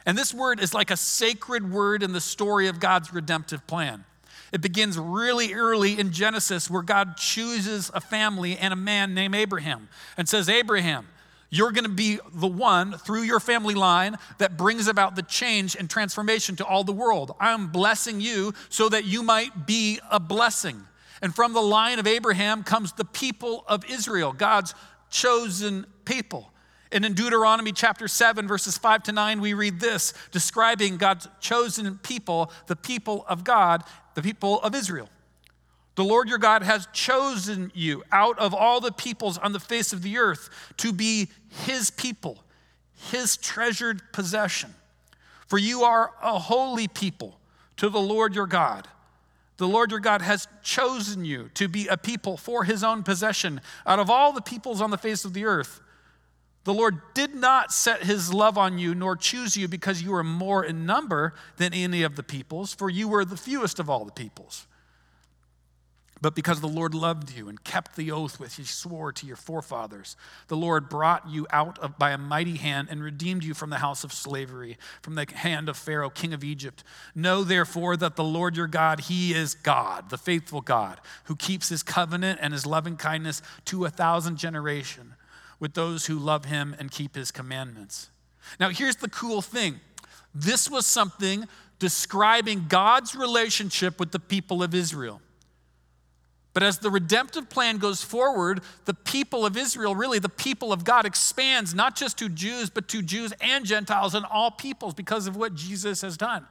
And 0.07 0.19
this 0.19 0.35
word 0.35 0.61
is 0.61 0.75
like 0.75 0.91
a 0.91 0.97
sacred 0.97 1.71
word 1.71 2.03
in 2.03 2.13
the 2.13 2.21
story 2.21 2.69
of 2.69 2.81
God's 2.81 3.13
redemptive 3.13 3.67
plan. 3.67 4.05
It 4.53 4.61
begins 4.61 4.99
really 4.99 5.55
early 5.55 5.99
in 5.99 6.13
Genesis 6.13 6.71
where 6.71 6.83
God 6.83 7.17
chooses 7.17 7.91
a 7.93 8.01
family 8.01 8.57
and 8.57 8.73
a 8.73 8.77
man 8.77 9.15
named 9.15 9.35
Abraham 9.35 9.89
and 10.17 10.29
says, 10.29 10.49
Abraham, 10.49 11.09
you're 11.51 11.73
going 11.73 11.85
to 11.85 11.91
be 11.91 12.19
the 12.33 12.47
one 12.47 12.93
through 12.99 13.23
your 13.23 13.41
family 13.41 13.75
line 13.75 14.17
that 14.39 14.57
brings 14.57 14.87
about 14.87 15.17
the 15.17 15.23
change 15.23 15.77
and 15.77 15.89
transformation 15.89 16.57
to 16.57 16.65
all 16.65 16.85
the 16.85 16.93
world. 16.93 17.35
I'm 17.41 17.69
blessing 17.69 18.21
you 18.21 18.55
so 18.69 18.89
that 18.89 19.05
you 19.05 19.23
might 19.23 19.67
be 19.67 20.01
a 20.11 20.21
blessing. 20.21 20.83
And 21.23 21.35
from 21.35 21.53
the 21.53 21.63
line 21.63 21.99
of 21.99 22.07
Abraham 22.07 22.63
comes 22.65 22.93
the 22.93 23.05
people 23.05 23.65
of 23.67 23.85
Israel, 23.91 24.33
God's 24.33 24.75
chosen 25.11 25.87
people. 26.05 26.53
And 26.95 27.05
in 27.05 27.15
Deuteronomy 27.15 27.73
chapter 27.73 28.07
7, 28.07 28.47
verses 28.47 28.79
5 28.79 29.03
to 29.03 29.13
9, 29.13 29.41
we 29.41 29.53
read 29.53 29.81
this 29.81 30.15
describing 30.31 30.97
God's 30.97 31.27
chosen 31.41 31.99
people, 31.99 32.53
the 32.69 32.77
people 32.77 33.25
of 33.29 33.43
God, 33.43 33.83
the 34.15 34.23
people 34.23 34.61
of 34.61 34.77
Israel. 34.77 35.09
The 35.97 36.05
Lord 36.05 36.29
your 36.29 36.39
God 36.39 36.63
has 36.63 36.87
chosen 36.93 37.73
you 37.75 38.05
out 38.13 38.39
of 38.39 38.55
all 38.55 38.81
the 38.81 38.93
peoples 38.93 39.39
on 39.39 39.53
the 39.53 39.59
face 39.59 39.93
of 39.93 40.03
the 40.03 40.19
earth 40.19 40.49
to 40.77 40.93
be 40.93 41.31
his 41.65 41.91
people, 41.91 42.45
his 43.11 43.37
treasured 43.37 44.01
possession. 44.13 44.73
For 45.49 45.59
you 45.59 45.83
are 45.83 46.13
a 46.23 46.39
holy 46.39 46.87
people 46.87 47.41
to 47.77 47.89
the 47.89 48.01
Lord 48.01 48.37
your 48.37 48.47
God. 48.47 48.87
The 49.57 49.67
Lord 49.67 49.91
your 49.91 49.99
God 49.99 50.23
has 50.23 50.47
chosen 50.63 51.25
you 51.25 51.51
to 51.55 51.67
be 51.67 51.89
a 51.89 51.97
people 51.97 52.37
for 52.37 52.63
his 52.63 52.85
own 52.85 53.03
possession 53.03 53.61
out 53.85 53.99
of 53.99 54.11
all 54.11 54.33
the 54.33 54.41
peoples 54.41 54.81
on 54.81 54.93
the 54.93 54.99
face 54.99 55.25
of 55.25 55.33
the 55.33 55.45
earth. 55.45 55.81
The 56.65 56.75
Lord 56.75 57.01
did 57.13 57.35
not 57.35 57.73
set 57.73 58.05
his 58.05 58.33
love 58.33 58.57
on 58.57 58.79
you, 58.79 58.95
nor 58.95 59.17
choose 59.17 59.57
you 59.57 59.69
because 59.69 60.03
you 60.03 60.13
were 60.13 60.25
more 60.25 60.65
in 60.65 60.87
number 60.87 61.35
than 61.59 61.75
any 61.75 62.03
of 62.03 62.17
the 62.17 62.23
peoples, 62.23 62.75
for 62.75 62.89
you 62.89 63.07
were 63.07 63.25
the 63.25 63.37
fewest 63.37 63.79
of 63.79 63.91
all 63.91 64.05
the 64.05 64.13
peoples. 64.13 64.67
But 66.23 66.35
because 66.35 66.63
the 66.63 66.69
Lord 66.69 66.95
loved 66.95 67.37
you 67.37 67.51
and 67.51 67.63
kept 67.63 67.97
the 67.97 68.11
oath 68.11 68.41
which 68.41 68.55
he 68.55 68.65
swore 68.65 69.13
to 69.13 69.27
your 69.27 69.37
forefathers, 69.37 70.17
the 70.49 70.57
Lord 70.57 70.89
brought 70.89 71.29
you 71.29 71.47
out 71.51 71.79
of, 71.81 71.99
by 71.99 72.13
a 72.13 72.19
mighty 72.19 72.57
hand 72.57 72.89
and 72.91 73.03
redeemed 73.03 73.45
you 73.45 73.53
from 73.53 73.69
the 73.69 73.77
house 73.77 74.05
of 74.05 74.13
slavery, 74.13 74.79
from 75.03 75.17
the 75.17 75.27
hand 75.35 75.69
of 75.69 75.77
Pharaoh, 75.77 76.09
king 76.09 76.33
of 76.33 76.43
Egypt. 76.43 76.83
Know 77.15 77.45
therefore 77.45 77.99
that 77.99 78.17
the 78.17 78.25
Lord 78.25 78.57
your 78.57 78.69
God, 78.69 79.01
he 79.01 79.35
is 79.35 79.55
God, 79.55 80.09
the 80.09 80.17
faithful 80.17 80.63
God, 80.63 80.99
who 81.25 81.37
keeps 81.37 81.69
his 81.69 81.83
covenant 81.83 82.39
and 82.41 82.55
his 82.55 82.65
loving 82.65 82.97
kindness 82.97 83.43
to 83.67 83.85
a 83.85 83.91
thousand 83.91 84.39
generation 84.39 85.17
with 85.65 85.73
those 85.73 86.05
who 86.05 86.19
love 86.19 86.45
him 86.45 86.77
and 86.79 86.91
keep 86.91 87.15
his 87.15 87.31
commandments. 87.31 88.11
Now, 88.61 88.69
here's 88.69 88.97
the 88.97 89.09
cool 89.09 89.41
thing 89.41 89.81
this 90.35 90.69
was 90.69 90.85
something 90.85 91.49
describing 91.79 92.67
God's 92.69 93.15
relationship 93.15 93.99
with 93.99 94.13
the 94.13 94.19
people 94.19 94.63
of 94.63 94.75
Israel. 94.75 95.23
But 96.53 96.65
as 96.65 96.81
the 96.81 96.91
redemptive 96.91 97.49
plan 97.49 97.79
goes 97.79 98.03
forward, 98.03 98.61
the 98.85 98.93
people 98.93 99.47
of 99.47 99.57
Israel, 99.57 99.95
really 99.97 100.19
the 100.19 100.29
people 100.29 100.71
of 100.71 100.85
God, 100.85 101.07
expands 101.07 101.75
not 101.75 101.97
just 101.97 102.19
to 102.19 102.29
Jews, 102.29 102.69
but 102.69 102.87
to 102.89 103.01
Jews 103.01 103.33
and 103.41 103.65
Gentiles 103.65 104.15
and 104.15 104.27
all 104.27 104.51
peoples 104.51 104.93
because 104.93 105.27
of 105.27 105.35
what 105.35 105.55
Jesus 105.55 106.03
has 106.03 106.19
done. 106.19 106.47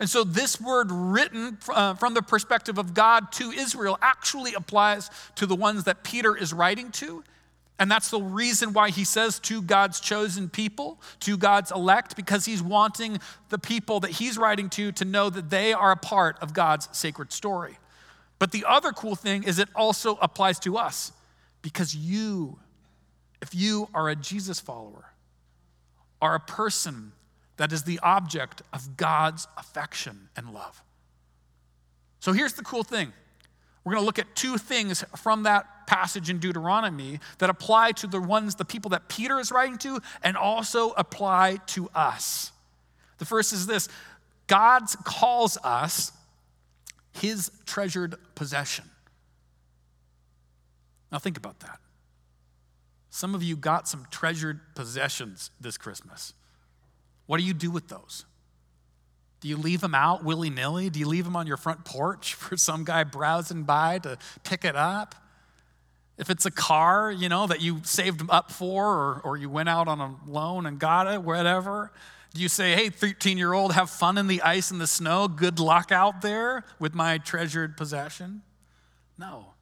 And 0.00 0.10
so, 0.10 0.24
this 0.24 0.60
word 0.60 0.90
written 0.90 1.56
uh, 1.68 1.94
from 1.94 2.14
the 2.14 2.22
perspective 2.22 2.78
of 2.78 2.94
God 2.94 3.30
to 3.34 3.52
Israel 3.52 3.96
actually 4.02 4.54
applies 4.54 5.08
to 5.36 5.46
the 5.46 5.54
ones 5.54 5.84
that 5.84 6.02
Peter 6.02 6.36
is 6.36 6.52
writing 6.52 6.90
to. 6.92 7.22
And 7.80 7.90
that's 7.90 8.10
the 8.10 8.20
reason 8.20 8.74
why 8.74 8.90
he 8.90 9.04
says 9.04 9.38
to 9.40 9.62
God's 9.62 10.00
chosen 10.00 10.50
people, 10.50 11.00
to 11.20 11.38
God's 11.38 11.72
elect, 11.72 12.14
because 12.14 12.44
he's 12.44 12.62
wanting 12.62 13.18
the 13.48 13.58
people 13.58 14.00
that 14.00 14.10
he's 14.10 14.36
writing 14.36 14.68
to 14.70 14.92
to 14.92 15.06
know 15.06 15.30
that 15.30 15.48
they 15.48 15.72
are 15.72 15.90
a 15.90 15.96
part 15.96 16.36
of 16.42 16.52
God's 16.52 16.90
sacred 16.92 17.32
story. 17.32 17.78
But 18.38 18.52
the 18.52 18.66
other 18.68 18.92
cool 18.92 19.16
thing 19.16 19.44
is 19.44 19.58
it 19.58 19.70
also 19.74 20.16
applies 20.20 20.58
to 20.60 20.76
us 20.76 21.12
because 21.62 21.96
you, 21.96 22.58
if 23.40 23.54
you 23.54 23.88
are 23.94 24.10
a 24.10 24.16
Jesus 24.16 24.60
follower, 24.60 25.06
are 26.20 26.34
a 26.34 26.40
person 26.40 27.12
that 27.56 27.72
is 27.72 27.84
the 27.84 27.98
object 28.02 28.60
of 28.74 28.98
God's 28.98 29.48
affection 29.56 30.28
and 30.36 30.52
love. 30.52 30.82
So 32.20 32.32
here's 32.32 32.52
the 32.52 32.62
cool 32.62 32.84
thing. 32.84 33.14
We're 33.84 33.92
going 33.92 34.02
to 34.02 34.06
look 34.06 34.18
at 34.18 34.36
two 34.36 34.58
things 34.58 35.02
from 35.16 35.44
that 35.44 35.79
passage 35.90 36.30
in 36.30 36.38
Deuteronomy 36.38 37.18
that 37.38 37.50
apply 37.50 37.90
to 37.90 38.06
the 38.06 38.20
ones, 38.20 38.54
the 38.54 38.64
people 38.64 38.90
that 38.90 39.08
Peter 39.08 39.40
is 39.40 39.50
writing 39.50 39.76
to, 39.78 40.00
and 40.22 40.36
also 40.36 40.90
apply 40.92 41.56
to 41.66 41.88
us. 41.96 42.52
The 43.18 43.24
first 43.24 43.52
is 43.52 43.66
this 43.66 43.88
God 44.46 44.84
calls 45.02 45.58
us 45.64 46.12
his 47.12 47.50
treasured 47.66 48.14
possession. 48.36 48.84
Now, 51.10 51.18
think 51.18 51.36
about 51.36 51.58
that. 51.58 51.80
Some 53.10 53.34
of 53.34 53.42
you 53.42 53.56
got 53.56 53.88
some 53.88 54.06
treasured 54.12 54.60
possessions 54.76 55.50
this 55.60 55.76
Christmas. 55.76 56.34
What 57.26 57.40
do 57.40 57.44
you 57.44 57.52
do 57.52 57.72
with 57.72 57.88
those? 57.88 58.24
Do 59.40 59.48
you 59.48 59.56
leave 59.56 59.80
them 59.80 59.96
out 59.96 60.22
willy 60.22 60.50
nilly? 60.50 60.88
Do 60.88 61.00
you 61.00 61.08
leave 61.08 61.24
them 61.24 61.34
on 61.34 61.48
your 61.48 61.56
front 61.56 61.84
porch 61.84 62.34
for 62.36 62.56
some 62.56 62.84
guy 62.84 63.02
browsing 63.02 63.64
by 63.64 63.98
to 63.98 64.18
pick 64.44 64.64
it 64.64 64.76
up? 64.76 65.16
If 66.20 66.28
it's 66.28 66.44
a 66.44 66.50
car, 66.50 67.10
you 67.10 67.30
know, 67.30 67.46
that 67.46 67.62
you 67.62 67.80
saved 67.82 68.20
up 68.28 68.52
for, 68.52 68.86
or, 68.86 69.20
or 69.24 69.36
you 69.38 69.48
went 69.48 69.70
out 69.70 69.88
on 69.88 70.00
a 70.00 70.14
loan 70.28 70.66
and 70.66 70.78
got 70.78 71.06
it, 71.06 71.22
whatever, 71.22 71.90
do 72.34 72.42
you 72.42 72.48
say, 72.50 72.74
hey, 72.74 72.90
13 72.90 73.38
year 73.38 73.54
old, 73.54 73.72
have 73.72 73.88
fun 73.88 74.18
in 74.18 74.26
the 74.26 74.42
ice 74.42 74.70
and 74.70 74.78
the 74.78 74.86
snow? 74.86 75.28
Good 75.28 75.58
luck 75.58 75.90
out 75.90 76.20
there 76.20 76.64
with 76.78 76.94
my 76.94 77.16
treasured 77.16 77.74
possession? 77.78 78.42
No. 79.18 79.54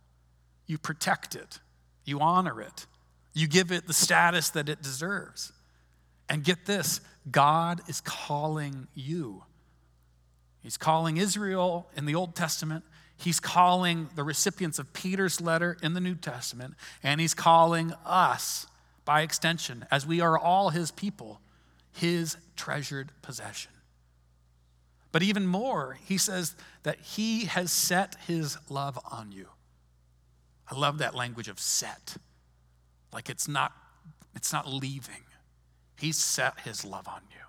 You 0.67 0.79
protect 0.79 1.37
it, 1.37 1.61
you 2.05 2.19
honor 2.19 2.61
it, 2.61 2.87
you 3.35 3.47
give 3.47 3.71
it 3.71 3.87
the 3.87 3.95
status 3.95 4.51
that 4.51 4.69
it 4.69 4.83
deserves. 4.83 5.53
And 6.29 6.43
get 6.43 6.67
this 6.67 7.01
God 7.31 7.83
is 7.87 8.01
calling 8.01 8.89
you. 8.95 9.45
He's 10.61 10.77
calling 10.77 11.19
Israel 11.19 11.89
in 11.97 12.05
the 12.05 12.17
Old 12.17 12.35
Testament. 12.35 12.83
He's 13.19 13.41
calling 13.41 14.09
the 14.15 14.25
recipients 14.25 14.79
of 14.79 14.93
Peter's 14.93 15.41
letter 15.41 15.77
in 15.83 15.93
the 15.93 16.01
New 16.01 16.15
Testament. 16.15 16.75
And 17.03 17.21
he's 17.21 17.35
calling 17.35 17.93
us 18.07 18.67
by 19.05 19.23
extension, 19.23 19.85
as 19.91 20.07
we 20.07 20.21
are 20.21 20.39
all 20.39 20.71
his 20.71 20.91
people 20.91 21.41
his 21.93 22.37
treasured 22.57 23.11
possession. 23.23 23.73
But 25.11 25.23
even 25.23 25.47
more, 25.47 25.99
he 26.05 26.19
says 26.19 26.55
that 26.83 27.01
he 27.01 27.47
has 27.47 27.73
set 27.73 28.15
his 28.27 28.57
love 28.69 28.99
on 29.11 29.33
you. 29.33 29.49
I 30.71 30.79
love 30.79 30.99
that 30.99 31.15
language 31.15 31.49
of 31.49 31.59
set. 31.59 32.17
Like 33.13 33.29
it's 33.29 33.49
not 33.49 33.73
it's 34.35 34.53
not 34.53 34.69
leaving. 34.69 35.25
He 35.99 36.13
set 36.13 36.61
his 36.61 36.85
love 36.85 37.09
on 37.09 37.23
you. 37.31 37.48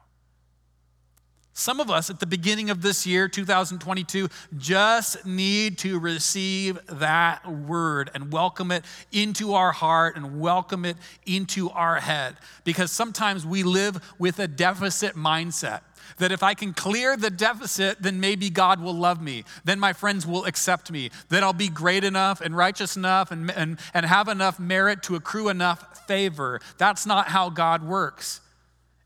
Some 1.59 1.81
of 1.81 1.91
us 1.91 2.09
at 2.09 2.21
the 2.21 2.25
beginning 2.25 2.69
of 2.69 2.81
this 2.81 3.05
year, 3.05 3.27
2022, 3.27 4.29
just 4.57 5.25
need 5.25 5.77
to 5.79 5.99
receive 5.99 6.79
that 6.87 7.45
word 7.45 8.09
and 8.13 8.31
welcome 8.31 8.71
it 8.71 8.85
into 9.11 9.55
our 9.55 9.73
heart 9.73 10.15
and 10.15 10.39
welcome 10.39 10.85
it 10.85 10.95
into 11.25 11.69
our 11.71 11.97
head. 11.97 12.37
Because 12.63 12.93
sometimes 12.93 13.45
we 13.45 13.63
live 13.63 14.01
with 14.17 14.39
a 14.39 14.47
deficit 14.47 15.17
mindset 15.17 15.81
that 16.19 16.31
if 16.31 16.43
I 16.43 16.53
can 16.53 16.73
clear 16.73 17.17
the 17.17 17.29
deficit, 17.29 18.01
then 18.01 18.21
maybe 18.21 18.49
God 18.49 18.79
will 18.79 18.95
love 18.95 19.21
me. 19.21 19.43
Then 19.65 19.81
my 19.81 19.91
friends 19.91 20.25
will 20.25 20.45
accept 20.45 20.89
me. 20.89 21.11
Then 21.27 21.43
I'll 21.43 21.51
be 21.51 21.67
great 21.67 22.05
enough 22.05 22.39
and 22.39 22.55
righteous 22.55 22.95
enough 22.95 23.31
and, 23.31 23.51
and, 23.51 23.79
and 23.93 24.05
have 24.05 24.29
enough 24.29 24.61
merit 24.61 25.03
to 25.03 25.15
accrue 25.15 25.49
enough 25.49 26.07
favor. 26.07 26.61
That's 26.77 27.05
not 27.05 27.27
how 27.27 27.49
God 27.49 27.83
works, 27.83 28.39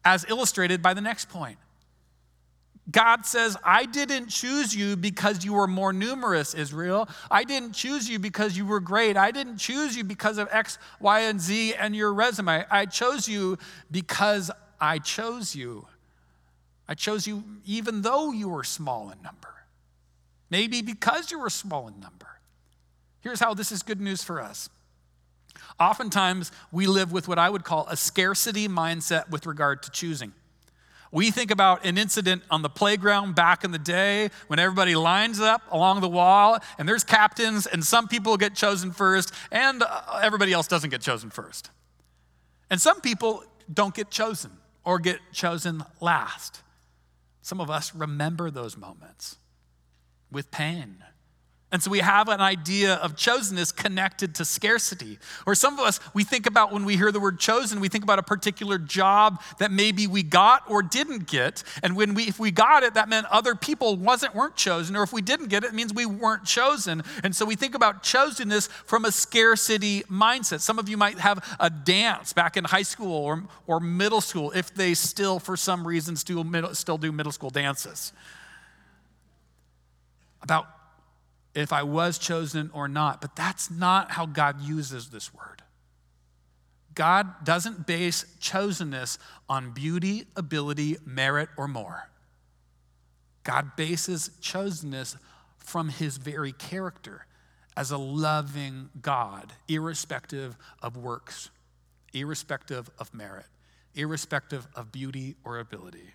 as 0.05 0.23
illustrated 0.29 0.83
by 0.83 0.93
the 0.93 1.01
next 1.01 1.29
point. 1.29 1.57
God 2.91 3.25
says, 3.25 3.55
I 3.63 3.85
didn't 3.85 4.27
choose 4.27 4.75
you 4.75 4.97
because 4.97 5.45
you 5.45 5.53
were 5.53 5.67
more 5.67 5.93
numerous, 5.93 6.53
Israel. 6.53 7.07
I 7.31 7.45
didn't 7.45 7.73
choose 7.73 8.09
you 8.09 8.19
because 8.19 8.57
you 8.57 8.65
were 8.65 8.81
great. 8.81 9.15
I 9.15 9.31
didn't 9.31 9.57
choose 9.57 9.95
you 9.95 10.03
because 10.03 10.37
of 10.37 10.49
X, 10.51 10.77
Y, 10.99 11.21
and 11.21 11.39
Z 11.39 11.75
and 11.75 11.95
your 11.95 12.13
resume. 12.13 12.65
I 12.69 12.85
chose 12.85 13.27
you 13.27 13.57
because 13.89 14.51
I 14.81 14.99
chose 14.99 15.55
you. 15.55 15.87
I 16.87 16.93
chose 16.93 17.25
you 17.25 17.43
even 17.65 18.01
though 18.01 18.33
you 18.33 18.49
were 18.49 18.65
small 18.65 19.09
in 19.11 19.21
number. 19.21 19.53
Maybe 20.49 20.81
because 20.81 21.31
you 21.31 21.39
were 21.39 21.49
small 21.49 21.87
in 21.87 21.99
number. 22.01 22.27
Here's 23.21 23.39
how 23.39 23.53
this 23.53 23.71
is 23.71 23.81
good 23.81 24.01
news 24.01 24.23
for 24.23 24.41
us. 24.41 24.69
Oftentimes, 25.79 26.51
we 26.71 26.85
live 26.85 27.11
with 27.13 27.29
what 27.29 27.39
I 27.39 27.49
would 27.49 27.63
call 27.63 27.87
a 27.87 27.95
scarcity 27.95 28.67
mindset 28.67 29.29
with 29.29 29.45
regard 29.45 29.83
to 29.83 29.91
choosing. 29.91 30.33
We 31.13 31.29
think 31.29 31.51
about 31.51 31.85
an 31.85 31.99
incident 31.99 32.41
on 32.49 32.63
the 32.63 32.71
playground 32.71 33.35
back 33.35 33.63
in 33.63 33.69
the 33.69 33.77
day 33.77 34.31
when 34.47 34.57
everybody 34.57 34.95
lines 34.95 35.39
up 35.39 35.61
along 35.71 36.01
the 36.01 36.09
wall 36.09 36.57
and 36.79 36.89
there's 36.89 37.03
captains 37.03 37.67
and 37.67 37.83
some 37.83 38.07
people 38.07 38.35
get 38.35 38.55
chosen 38.55 38.91
first 38.91 39.31
and 39.51 39.83
uh, 39.83 40.19
everybody 40.23 40.53
else 40.53 40.67
doesn't 40.67 40.89
get 40.89 41.01
chosen 41.01 41.29
first. 41.29 41.69
And 42.71 42.81
some 42.81 42.99
people 42.99 43.43
don't 43.71 43.93
get 43.93 44.09
chosen 44.09 44.53
or 44.83 44.97
get 44.97 45.19
chosen 45.31 45.83
last. 46.01 46.63
Some 47.43 47.61
of 47.61 47.69
us 47.69 47.93
remember 47.93 48.49
those 48.49 48.75
moments 48.75 49.37
with 50.31 50.49
pain 50.49 51.03
And 51.73 51.81
so 51.81 51.89
we 51.89 51.99
have 51.99 52.29
an 52.29 52.39
idea 52.39 52.93
of 52.97 53.15
chosenness 53.15 53.75
connected 53.75 54.35
to 54.35 54.45
scarcity. 54.45 55.17
Or 55.47 55.55
some 55.55 55.73
of 55.73 55.83
us, 55.83 55.99
we 56.13 56.23
think 56.23 56.45
about 56.45 56.71
when 56.71 56.85
we 56.85 56.97
hear 56.97 57.11
the 57.11 57.19
word 57.19 57.39
chosen, 57.39 57.79
we 57.79 57.87
think 57.87 58.03
about 58.03 58.19
a 58.19 58.23
particular 58.23 58.77
job 58.77 59.41
that 59.57 59.71
maybe 59.71 60.05
we 60.05 60.21
got 60.21 60.69
or 60.69 60.83
didn't 60.83 61.25
get. 61.25 61.63
And 61.81 61.95
when 61.95 62.13
we, 62.13 62.25
if 62.25 62.39
we 62.39 62.51
got 62.51 62.83
it, 62.83 62.93
that 62.93 63.09
meant 63.09 63.25
other 63.31 63.55
people 63.55 63.95
wasn't, 63.95 64.35
weren't 64.35 64.55
chosen. 64.55 64.95
Or 64.95 65.01
if 65.01 65.11
we 65.11 65.23
didn't 65.23 65.47
get 65.47 65.63
it, 65.63 65.69
it 65.69 65.73
means 65.73 65.91
we 65.91 66.05
weren't 66.05 66.45
chosen. 66.45 67.01
And 67.23 67.35
so 67.35 67.43
we 67.43 67.55
think 67.55 67.73
about 67.73 68.03
chosenness 68.03 68.69
from 68.69 69.03
a 69.03 69.11
scarcity 69.11 70.03
mindset. 70.03 70.59
Some 70.59 70.77
of 70.77 70.87
you 70.87 70.95
might 70.95 71.17
have 71.17 71.57
a 71.59 71.71
dance 71.71 72.33
back 72.33 72.55
in 72.55 72.65
high 72.65 72.83
school 72.83 73.15
or, 73.15 73.45
or 73.65 73.79
middle 73.79 74.21
school 74.21 74.51
if 74.51 74.71
they 74.75 74.93
still, 74.93 75.39
for 75.39 75.57
some 75.57 75.87
reason, 75.87 76.17
still, 76.17 76.45
still 76.75 76.99
do 76.99 77.11
middle 77.11 77.31
school 77.31 77.49
dances. 77.49 78.13
About 80.43 80.67
if 81.55 81.71
I 81.71 81.83
was 81.83 82.17
chosen 82.17 82.69
or 82.73 82.87
not. 82.87 83.21
But 83.21 83.35
that's 83.35 83.69
not 83.69 84.11
how 84.11 84.25
God 84.25 84.61
uses 84.61 85.09
this 85.09 85.33
word. 85.33 85.61
God 86.95 87.43
doesn't 87.43 87.87
base 87.87 88.25
chosenness 88.39 89.17
on 89.49 89.71
beauty, 89.71 90.25
ability, 90.35 90.97
merit, 91.05 91.49
or 91.57 91.67
more. 91.67 92.09
God 93.43 93.75
bases 93.75 94.29
chosenness 94.41 95.17
from 95.57 95.89
his 95.89 96.17
very 96.17 96.51
character 96.51 97.25
as 97.75 97.91
a 97.91 97.97
loving 97.97 98.89
God, 99.01 99.53
irrespective 99.67 100.55
of 100.81 100.95
works, 100.95 101.49
irrespective 102.13 102.89
of 102.99 103.13
merit, 103.13 103.47
irrespective 103.95 104.67
of 104.75 104.91
beauty 104.91 105.35
or 105.43 105.59
ability. 105.59 106.13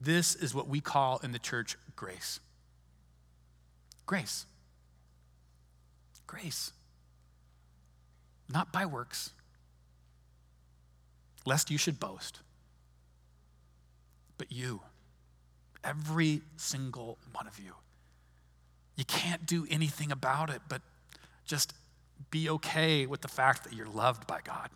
This 0.00 0.34
is 0.34 0.54
what 0.54 0.68
we 0.68 0.80
call 0.80 1.18
in 1.22 1.32
the 1.32 1.38
church 1.38 1.76
grace. 1.96 2.40
Grace. 4.06 4.46
Grace. 6.26 6.72
Not 8.48 8.72
by 8.72 8.86
works, 8.86 9.30
lest 11.44 11.70
you 11.70 11.78
should 11.78 11.98
boast, 11.98 12.40
but 14.38 14.52
you, 14.52 14.80
every 15.82 16.42
single 16.56 17.18
one 17.32 17.48
of 17.48 17.58
you. 17.58 17.72
You 18.94 19.04
can't 19.04 19.46
do 19.46 19.66
anything 19.68 20.12
about 20.12 20.48
it, 20.48 20.62
but 20.68 20.80
just 21.44 21.74
be 22.30 22.48
okay 22.48 23.04
with 23.06 23.20
the 23.20 23.28
fact 23.28 23.64
that 23.64 23.72
you're 23.72 23.88
loved 23.88 24.26
by 24.26 24.40
God. 24.42 24.70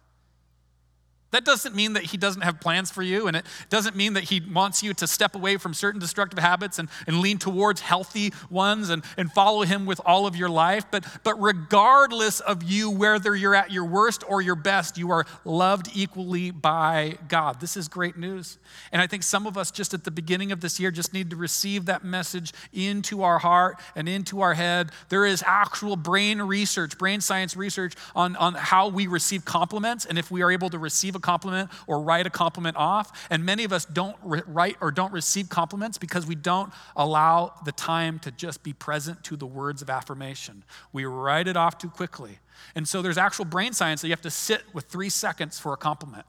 That 1.31 1.45
doesn't 1.45 1.75
mean 1.75 1.93
that 1.93 2.05
he 2.05 2.17
doesn't 2.17 2.43
have 2.43 2.61
plans 2.61 2.91
for 2.91 3.03
you, 3.03 3.29
and 3.29 3.37
it 3.37 3.47
doesn't 3.69 3.95
mean 3.95 4.15
that 4.15 4.25
he 4.25 4.41
wants 4.41 4.83
you 4.83 4.93
to 4.95 5.07
step 5.07 5.35
away 5.35 5.57
from 5.57 5.75
certain 5.75 6.01
destructive 6.01 6.39
habits 6.39 6.79
and, 6.79 6.89
and 7.07 7.21
lean 7.21 7.39
towards 7.39 7.81
healthy 7.81 8.33
ones 8.51 8.91
and, 8.91 9.05
and 9.17 9.31
follow 9.33 9.63
him 9.63 9.87
with 9.87 10.01
all 10.05 10.27
of 10.27 10.35
your 10.35 10.49
life. 10.49 10.85
But, 10.91 11.07
but 11.23 11.41
regardless 11.41 12.41
of 12.41 12.65
you, 12.65 12.91
whether 12.91 13.37
you're 13.37 13.55
at 13.55 13.71
your 13.71 13.85
worst 13.85 14.25
or 14.29 14.43
your 14.43 14.57
best, 14.57 14.99
you 14.99 15.11
are 15.13 15.25
loved 15.45 15.91
equally 15.95 16.51
by 16.51 17.17
God. 17.29 17.61
This 17.61 17.77
is 17.77 17.87
great 17.87 18.17
news. 18.17 18.59
And 18.91 19.01
I 19.01 19.07
think 19.07 19.23
some 19.23 19.47
of 19.47 19.57
us 19.57 19.71
just 19.71 19.95
at 19.95 20.05
the 20.05 20.11
beginning 20.11 20.51
of 20.51 20.61
this 20.61 20.81
year 20.81 20.91
just 20.91 21.13
need 21.13 21.31
to 21.31 21.37
receive 21.37 21.87
that 21.87 22.05
message 22.05 22.53
into 22.73 23.23
our 23.23 23.39
heart 23.39 23.79
and 23.95 24.09
into 24.09 24.41
our 24.41 24.55
head. 24.55 24.91
There 25.09 25.27
is 25.27 25.45
actual 25.47 25.95
brain 25.95 26.43
research, 26.43 26.99
brain 26.99 27.21
science 27.21 27.57
research 27.57 27.95
on, 28.17 28.35
on 28.37 28.55
how 28.55 28.89
we 28.89 29.07
receive 29.07 29.45
compliments 29.45 30.07
and 30.07 30.19
if 30.19 30.31
we 30.31 30.43
are 30.43 30.51
able 30.51 30.71
to 30.71 30.79
receive 30.79 31.15
a 31.15 31.20
compliment 31.21 31.71
or 31.87 32.01
write 32.01 32.27
a 32.27 32.31
compliment 32.31 32.77
off. 32.77 33.29
And 33.31 33.45
many 33.45 33.65
of 33.65 33.73
us 33.73 33.85
don't 33.85 34.17
write 34.23 34.77
or 34.81 34.91
don't 34.91 35.13
receive 35.13 35.49
compliments 35.49 35.99
because 35.99 36.27
we 36.27 36.35
don't 36.35 36.73
allow 36.97 37.55
the 37.65 37.73
time 37.73 38.19
to 38.21 38.31
just 38.31 38.63
be 38.63 38.73
present 38.73 39.23
to 39.25 39.37
the 39.37 39.47
words 39.47 39.83
of 39.83 39.91
affirmation. 39.91 40.65
We 40.93 41.05
write 41.05 41.49
it 41.49 41.57
off 41.57 41.79
too 41.79 41.91
quickly. 41.91 42.39
And 42.75 42.87
so 42.87 43.03
there's 43.03 43.19
actual 43.19 43.45
brain 43.45 43.73
science 43.73 44.03
that 44.03 44.09
you 44.09 44.13
have 44.13 44.21
to 44.23 44.31
sit 44.31 44.63
with 44.73 44.87
three 44.87 45.09
seconds 45.09 45.59
for 45.59 45.73
a 45.73 45.77
compliment 45.77 46.27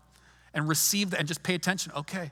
and 0.53 0.67
receive 0.67 1.11
that 1.11 1.19
and 1.19 1.27
just 1.27 1.43
pay 1.43 1.55
attention. 1.55 1.91
Okay. 1.95 2.31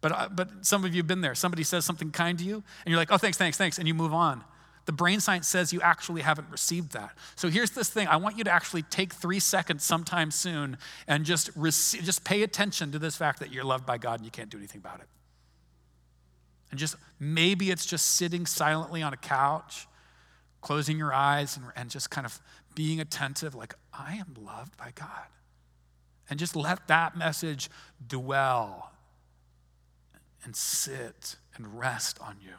But, 0.00 0.12
uh, 0.12 0.28
but 0.30 0.48
some 0.62 0.84
of 0.84 0.94
you 0.94 1.00
have 1.00 1.06
been 1.06 1.20
there. 1.20 1.34
Somebody 1.34 1.64
says 1.64 1.84
something 1.84 2.10
kind 2.10 2.38
to 2.38 2.44
you, 2.44 2.54
and 2.54 2.64
you're 2.86 2.98
like, 2.98 3.10
oh, 3.10 3.18
thanks, 3.18 3.36
thanks, 3.36 3.56
thanks, 3.56 3.78
and 3.78 3.88
you 3.88 3.94
move 3.94 4.14
on. 4.14 4.44
The 4.88 4.92
brain 4.92 5.20
science 5.20 5.46
says 5.46 5.70
you 5.70 5.82
actually 5.82 6.22
haven't 6.22 6.48
received 6.50 6.92
that. 6.92 7.14
So 7.34 7.50
here's 7.50 7.72
this 7.72 7.90
thing 7.90 8.08
I 8.08 8.16
want 8.16 8.38
you 8.38 8.44
to 8.44 8.50
actually 8.50 8.80
take 8.80 9.12
three 9.12 9.38
seconds 9.38 9.84
sometime 9.84 10.30
soon 10.30 10.78
and 11.06 11.26
just, 11.26 11.50
just 11.60 12.24
pay 12.24 12.42
attention 12.42 12.90
to 12.92 12.98
this 12.98 13.14
fact 13.14 13.40
that 13.40 13.52
you're 13.52 13.64
loved 13.64 13.84
by 13.84 13.98
God 13.98 14.20
and 14.20 14.24
you 14.24 14.30
can't 14.30 14.48
do 14.48 14.56
anything 14.56 14.78
about 14.78 15.00
it. 15.00 15.06
And 16.70 16.80
just 16.80 16.96
maybe 17.20 17.70
it's 17.70 17.84
just 17.84 18.14
sitting 18.14 18.46
silently 18.46 19.02
on 19.02 19.12
a 19.12 19.18
couch, 19.18 19.86
closing 20.62 20.96
your 20.96 21.12
eyes, 21.12 21.58
and, 21.58 21.66
and 21.76 21.90
just 21.90 22.08
kind 22.08 22.24
of 22.24 22.40
being 22.74 22.98
attentive, 22.98 23.54
like, 23.54 23.74
I 23.92 24.14
am 24.14 24.36
loved 24.42 24.74
by 24.78 24.92
God. 24.94 25.26
And 26.30 26.38
just 26.38 26.56
let 26.56 26.88
that 26.88 27.14
message 27.14 27.68
dwell 28.06 28.92
and 30.44 30.56
sit 30.56 31.36
and 31.56 31.78
rest 31.78 32.18
on 32.22 32.36
you. 32.40 32.54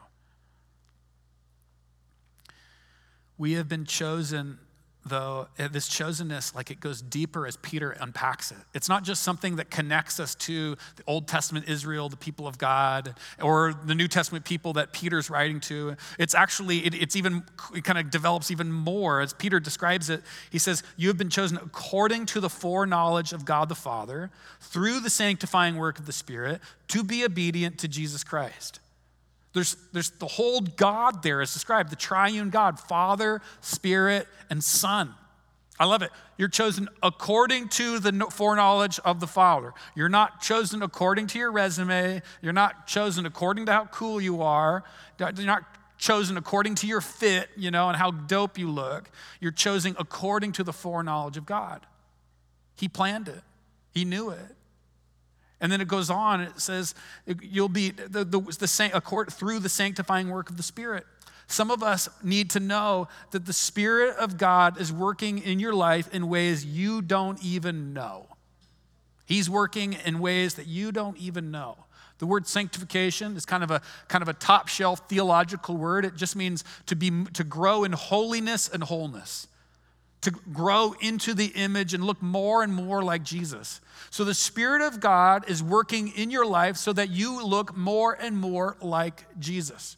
We 3.40 3.54
have 3.54 3.70
been 3.70 3.86
chosen, 3.86 4.60
though, 5.06 5.48
eh, 5.58 5.70
this 5.70 5.88
chosenness, 5.88 6.54
like 6.54 6.72
it 6.72 6.82
goes 6.82 7.02
deeper 7.02 7.48
as 7.48 7.56
Peter 7.56 7.92
unpacks 7.92 8.52
it. 8.52 8.58
It's 8.74 8.90
not 8.90 9.06
just 9.06 9.24
something 9.24 9.56
that 9.56 9.72
connects 9.72 10.20
us 10.20 10.36
to 10.36 10.76
the 10.98 11.04
Old 11.08 11.30
Testament 11.30 11.70
Israel, 11.70 12.10
the 12.10 12.18
people 12.18 12.48
of 12.48 12.58
God, 12.58 13.16
or 13.42 13.74
the 13.86 13.96
New 13.96 14.10
Testament 14.10 14.44
people 14.44 14.74
that 14.74 14.92
Peter's 14.92 15.30
writing 15.30 15.62
to. 15.62 15.96
It's 16.20 16.36
actually, 16.36 16.86
it, 16.86 16.94
it's 16.94 17.16
even, 17.16 17.44
it 17.74 17.86
kind 17.86 17.98
of 17.98 18.12
develops 18.12 18.52
even 18.52 18.74
more. 18.74 19.22
As 19.22 19.32
Peter 19.32 19.62
describes 19.62 20.10
it, 20.10 20.22
he 20.50 20.60
says, 20.60 20.84
You 20.98 21.08
have 21.08 21.18
been 21.18 21.30
chosen 21.30 21.56
according 21.56 22.26
to 22.28 22.42
the 22.42 22.50
foreknowledge 22.50 23.32
of 23.32 23.46
God 23.46 23.70
the 23.70 23.76
Father, 23.76 24.32
through 24.60 25.00
the 25.00 25.10
sanctifying 25.10 25.78
work 25.78 25.98
of 25.98 26.08
the 26.08 26.12
Spirit, 26.12 26.60
to 26.90 27.06
be 27.06 27.24
obedient 27.24 27.78
to 27.80 27.88
Jesus 27.88 28.26
Christ. 28.26 28.82
There's, 29.54 29.76
there's 29.94 30.12
the 30.12 30.28
whole 30.28 30.62
God 30.62 31.24
there 31.24 31.42
is 31.42 31.54
described 31.54 31.90
the 31.90 31.96
triune 31.96 32.50
God, 32.50 32.80
Father, 32.80 33.42
Spirit, 33.62 34.28
and 34.50 34.64
Son. 34.64 35.16
I 35.80 35.86
love 35.86 36.02
it. 36.02 36.12
You're 36.38 36.50
chosen 36.50 36.90
according 37.02 37.70
to 37.70 38.00
the 38.00 38.12
foreknowledge 38.32 39.00
of 39.00 39.20
the 39.20 39.28
Father. 39.28 39.74
You're 39.96 40.10
not 40.10 40.42
chosen 40.42 40.84
according 40.84 41.28
to 41.28 41.40
your 41.40 41.52
resume. 41.52 42.22
You're 42.42 42.54
not 42.54 42.86
chosen 42.86 43.26
according 43.26 43.66
to 43.68 43.74
how 43.74 43.86
cool 43.86 44.20
you 44.20 44.42
are. 44.42 44.84
You're 45.20 45.32
not 45.32 45.64
chosen 45.98 46.38
according 46.38 46.76
to 46.76 46.88
your 46.88 47.02
fit, 47.02 47.50
you 47.56 47.72
know, 47.72 47.88
and 47.88 47.98
how 47.98 48.12
dope 48.12 48.58
you 48.58 48.70
look. 48.70 49.10
You're 49.40 49.52
chosen 49.52 49.96
according 49.98 50.52
to 50.54 50.64
the 50.64 50.74
foreknowledge 50.74 51.38
of 51.38 51.46
God. 51.46 51.86
He 52.76 52.88
planned 52.88 53.28
it, 53.28 53.42
He 53.94 54.06
knew 54.06 54.30
it. 54.30 54.56
And 55.62 55.72
then 55.72 55.82
it 55.82 55.88
goes 55.88 56.10
on, 56.10 56.42
it 56.42 56.60
says, 56.60 56.96
you'll 57.42 57.68
be 57.70 57.90
the, 57.92 58.24
the, 58.24 58.40
the, 58.40 59.26
through 59.30 59.60
the 59.60 59.70
sanctifying 59.70 60.30
work 60.30 60.50
of 60.50 60.58
the 60.58 60.64
Spirit. 60.64 61.06
Some 61.48 61.72
of 61.72 61.84
us 61.84 62.08
need 62.24 62.52
to 62.52 62.60
know 62.60 63.08
that 63.32 63.46
the 63.46 63.54
Spirit 63.54 64.16
of 64.18 64.38
God 64.38 64.80
is 64.80 64.94
working 64.94 65.40
in 65.40 65.60
your 65.60 65.74
life 65.74 66.08
in 66.14 66.30
ways 66.30 66.64
you 66.64 67.02
don't 67.02 67.44
even 67.44 67.94
know. 67.94 68.28
He's 69.26 69.50
working 69.50 69.98
in 70.06 70.20
ways 70.20 70.56
that 70.56 70.68
you 70.68 70.92
don't 70.92 71.18
even 71.18 71.52
know. 71.52 71.78
The 72.20 72.26
word 72.26 72.48
sanctification 72.48 73.36
is 73.36 73.46
kind 73.46 73.64
of 73.64 73.72
a 73.72 73.82
kind 74.10 74.22
of 74.22 74.28
a 74.28 74.34
top 74.34 74.68
shelf 74.68 75.08
theological 75.08 75.78
word. 75.78 76.04
It 76.04 76.16
just 76.16 76.36
means 76.36 76.64
to 76.88 76.96
be 76.96 77.26
to 77.34 77.44
grow 77.44 77.84
in 77.84 77.94
holiness 77.94 78.68
and 78.68 78.84
wholeness 78.84 79.48
to 80.22 80.32
grow 80.32 80.94
into 81.00 81.34
the 81.34 81.48
image 81.48 81.94
and 81.94 82.04
look 82.04 82.22
more 82.22 82.62
and 82.62 82.74
more 82.74 83.04
like 83.04 83.24
Jesus. 83.24 83.80
So 84.10 84.24
the 84.24 84.34
Spirit 84.34 84.82
of 84.82 85.00
God 85.00 85.50
is 85.50 85.64
working 85.64 86.10
in 86.10 86.30
your 86.30 86.46
life 86.46 86.78
so 86.78 86.92
that 86.94 87.10
you 87.10 87.46
look 87.46 87.76
more 87.76 88.14
and 88.14 88.38
more 88.38 88.76
like 88.82 89.26
Jesus. 89.40 89.98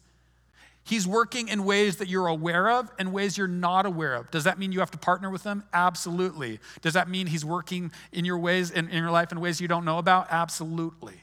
He's 0.84 1.06
working 1.06 1.48
in 1.48 1.64
ways 1.64 1.96
that 1.98 2.08
you're 2.08 2.26
aware 2.26 2.70
of 2.70 2.90
and 2.98 3.12
ways 3.12 3.38
you're 3.38 3.46
not 3.46 3.86
aware 3.86 4.14
of. 4.14 4.30
Does 4.30 4.44
that 4.44 4.58
mean 4.58 4.72
you 4.72 4.80
have 4.80 4.90
to 4.90 4.98
partner 4.98 5.30
with 5.30 5.44
him? 5.44 5.62
Absolutely. 5.72 6.58
Does 6.80 6.94
that 6.94 7.08
mean 7.08 7.28
he's 7.28 7.44
working 7.44 7.92
in 8.12 8.24
your 8.24 8.38
ways 8.38 8.70
in, 8.70 8.88
in 8.88 8.96
your 8.96 9.12
life 9.12 9.30
in 9.30 9.40
ways 9.40 9.60
you 9.60 9.68
don't 9.68 9.84
know 9.84 9.98
about? 9.98 10.26
Absolutely. 10.30 11.20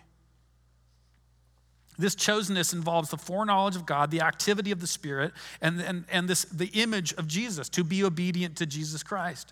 This 1.99 2.15
chosenness 2.15 2.73
involves 2.73 3.09
the 3.09 3.17
foreknowledge 3.17 3.75
of 3.75 3.85
God, 3.85 4.09
the 4.09 4.21
activity 4.21 4.71
of 4.71 4.79
the 4.79 4.87
Spirit, 4.87 5.33
and, 5.61 5.81
and, 5.81 6.05
and 6.09 6.29
this, 6.29 6.45
the 6.45 6.67
image 6.67 7.13
of 7.13 7.27
Jesus, 7.27 7.67
to 7.69 7.83
be 7.83 8.05
obedient 8.05 8.55
to 8.57 8.65
Jesus 8.65 9.03
Christ. 9.03 9.51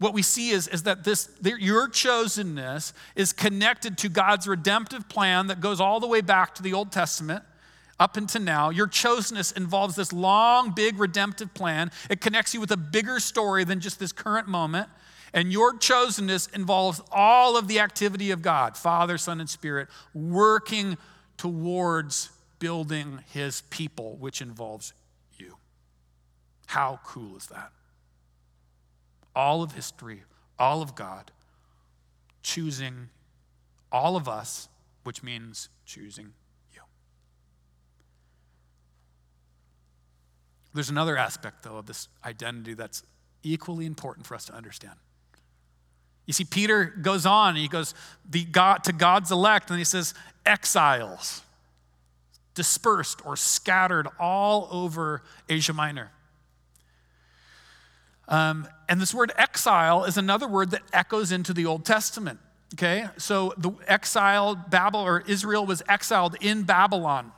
What 0.00 0.14
we 0.14 0.22
see 0.22 0.50
is, 0.50 0.66
is 0.66 0.82
that 0.82 1.04
this, 1.04 1.30
your 1.44 1.88
chosenness 1.88 2.92
is 3.14 3.32
connected 3.32 3.96
to 3.98 4.08
God's 4.08 4.48
redemptive 4.48 5.08
plan 5.08 5.46
that 5.46 5.60
goes 5.60 5.80
all 5.80 6.00
the 6.00 6.08
way 6.08 6.22
back 6.22 6.56
to 6.56 6.62
the 6.62 6.72
Old 6.72 6.90
Testament 6.90 7.44
up 8.00 8.16
until 8.16 8.42
now. 8.42 8.70
Your 8.70 8.88
chosenness 8.88 9.56
involves 9.56 9.94
this 9.94 10.12
long, 10.12 10.72
big 10.72 10.98
redemptive 10.98 11.54
plan. 11.54 11.92
It 12.10 12.20
connects 12.20 12.52
you 12.52 12.60
with 12.60 12.72
a 12.72 12.76
bigger 12.76 13.20
story 13.20 13.62
than 13.62 13.78
just 13.78 14.00
this 14.00 14.10
current 14.10 14.48
moment. 14.48 14.88
And 15.34 15.50
your 15.50 15.72
chosenness 15.74 16.54
involves 16.54 17.00
all 17.10 17.56
of 17.56 17.66
the 17.66 17.80
activity 17.80 18.30
of 18.30 18.42
God, 18.42 18.76
Father, 18.76 19.16
Son, 19.16 19.40
and 19.40 19.48
Spirit, 19.48 19.88
working 20.12 20.98
towards 21.38 22.30
building 22.58 23.20
his 23.32 23.62
people, 23.70 24.16
which 24.16 24.42
involves 24.42 24.92
you. 25.38 25.56
How 26.66 27.00
cool 27.04 27.36
is 27.36 27.46
that? 27.46 27.72
All 29.34 29.62
of 29.62 29.72
history, 29.72 30.22
all 30.58 30.82
of 30.82 30.94
God, 30.94 31.32
choosing 32.42 33.08
all 33.90 34.16
of 34.16 34.28
us, 34.28 34.68
which 35.02 35.22
means 35.22 35.70
choosing 35.86 36.34
you. 36.74 36.82
There's 40.74 40.90
another 40.90 41.16
aspect, 41.16 41.62
though, 41.62 41.78
of 41.78 41.86
this 41.86 42.08
identity 42.24 42.74
that's 42.74 43.02
equally 43.42 43.86
important 43.86 44.26
for 44.26 44.34
us 44.34 44.44
to 44.44 44.54
understand. 44.54 44.98
You 46.26 46.32
see, 46.32 46.44
Peter 46.44 46.84
goes 46.84 47.26
on, 47.26 47.56
he 47.56 47.68
goes 47.68 47.94
the 48.28 48.44
God, 48.44 48.84
to 48.84 48.92
God's 48.92 49.30
elect, 49.30 49.70
and 49.70 49.78
he 49.78 49.84
says, 49.84 50.14
exiles, 50.46 51.42
dispersed 52.54 53.24
or 53.26 53.36
scattered 53.36 54.06
all 54.20 54.68
over 54.70 55.22
Asia 55.48 55.72
Minor. 55.72 56.10
Um, 58.28 58.68
and 58.88 59.00
this 59.00 59.12
word 59.12 59.32
exile 59.36 60.04
is 60.04 60.16
another 60.16 60.46
word 60.46 60.70
that 60.70 60.82
echoes 60.92 61.32
into 61.32 61.52
the 61.52 61.66
Old 61.66 61.84
Testament. 61.84 62.38
Okay, 62.74 63.06
so 63.18 63.52
the 63.58 63.72
exile, 63.86 64.54
Babel 64.54 65.00
or 65.00 65.22
Israel 65.26 65.66
was 65.66 65.82
exiled 65.88 66.36
in 66.40 66.62
Babylon. 66.62 67.32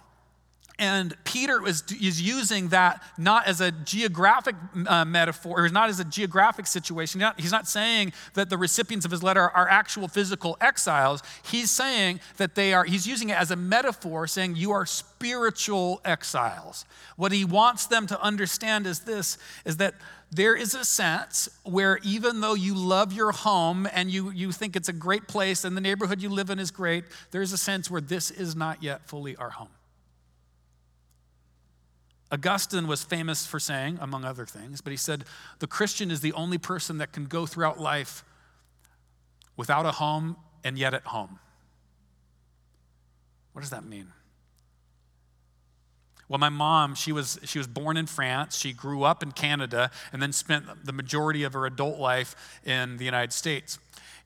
And 0.79 1.15
Peter 1.23 1.65
is, 1.67 1.85
is 2.01 2.21
using 2.21 2.69
that 2.69 3.01
not 3.17 3.47
as 3.47 3.61
a 3.61 3.71
geographic 3.71 4.57
uh, 4.89 5.05
metaphor, 5.05 5.65
or 5.65 5.69
not 5.69 5.89
as 5.89 6.01
a 6.01 6.05
geographic 6.05 6.67
situation. 6.67 7.21
He's 7.21 7.25
not, 7.25 7.41
he's 7.41 7.53
not 7.53 7.69
saying 7.69 8.13
that 8.35 8.51
the 8.51 8.59
recipients 8.59 9.05
of 9.05 9.13
his 9.13 9.23
letter 9.23 9.49
are 9.49 9.69
actual 9.69 10.09
physical 10.09 10.57
exiles. 10.61 11.23
He's 11.49 11.71
saying 11.71 12.19
that 12.39 12.57
they 12.57 12.75
are, 12.75 12.85
he's 12.85 13.07
using 13.07 13.29
it 13.29 13.39
as 13.39 13.53
a 13.53 13.57
metaphor, 13.57 14.27
saying 14.27 14.57
you 14.57 14.73
are 14.73 14.85
spiritual 14.85 16.01
exiles. 16.05 16.85
What 17.17 17.31
he 17.31 17.45
wants 17.45 17.87
them 17.87 18.09
to 18.09 18.21
understand 18.21 18.89
is 18.89 19.01
this 19.01 19.39
is 19.65 19.77
that 19.77 19.95
there 20.33 20.57
is 20.57 20.75
a 20.75 20.85
sense 20.85 21.49
where 21.63 22.01
even 22.03 22.41
though 22.41 22.55
you 22.55 22.75
love 22.75 23.13
your 23.13 23.31
home 23.31 23.87
and 23.93 24.11
you, 24.11 24.31
you 24.31 24.51
think 24.51 24.75
it's 24.75 24.89
a 24.89 24.93
great 24.93 25.29
place 25.29 25.65
and 25.65 25.77
the 25.77 25.81
neighborhood 25.81 26.21
you 26.21 26.29
live 26.29 26.51
in 26.51 26.59
is 26.59 26.73
great, 26.73 27.05
there's 27.31 27.53
a 27.53 27.59
sense 27.59 27.89
where 27.89 28.01
this 28.01 28.33
is 28.33 28.57
not 28.57 28.83
yet 28.83 29.07
fully 29.07 29.37
our 29.37 29.51
home. 29.51 29.69
Augustine 32.35 32.89
was 32.89 33.05
famous 33.05 33.47
for 33.47 33.61
saying, 33.61 33.97
among 34.01 34.25
other 34.25 34.45
things, 34.45 34.81
but 34.81 34.91
he 34.91 34.97
said, 34.97 35.25
the 35.61 35.69
Christian 35.69 36.11
is 36.11 36.21
the 36.21 36.33
only 36.33 36.59
person 36.59 36.99
that 36.99 37.13
can 37.13 37.27
go 37.27 37.47
throughout 37.47 37.81
life 37.81 38.25
without 39.57 39.87
a 39.87 39.93
home 39.93 40.35
and 40.65 40.77
yet 40.77 40.95
at 40.95 41.05
home. 41.05 41.39
What 43.53 43.61
does 43.61 43.71
that 43.71 43.85
mean? 43.85 44.09
Well, 46.29 46.41
my 46.41 46.49
mom, 46.49 46.97
she 46.97 47.13
was, 47.13 47.39
she 47.45 47.59
was 47.59 47.69
born 47.69 47.97
in 47.97 48.07
France. 48.07 48.59
She 48.59 48.73
grew 48.73 49.05
up 49.05 49.23
in 49.23 49.31
Canada 49.31 49.93
and 50.13 50.21
then 50.21 50.33
spent 50.33 50.85
the 50.85 50.93
majority 50.93 51.45
of 51.45 51.53
her 51.53 51.67
adult 51.67 52.01
life 52.01 52.35
in 52.65 52.97
the 52.97 53.05
United 53.05 53.33
States. 53.33 53.79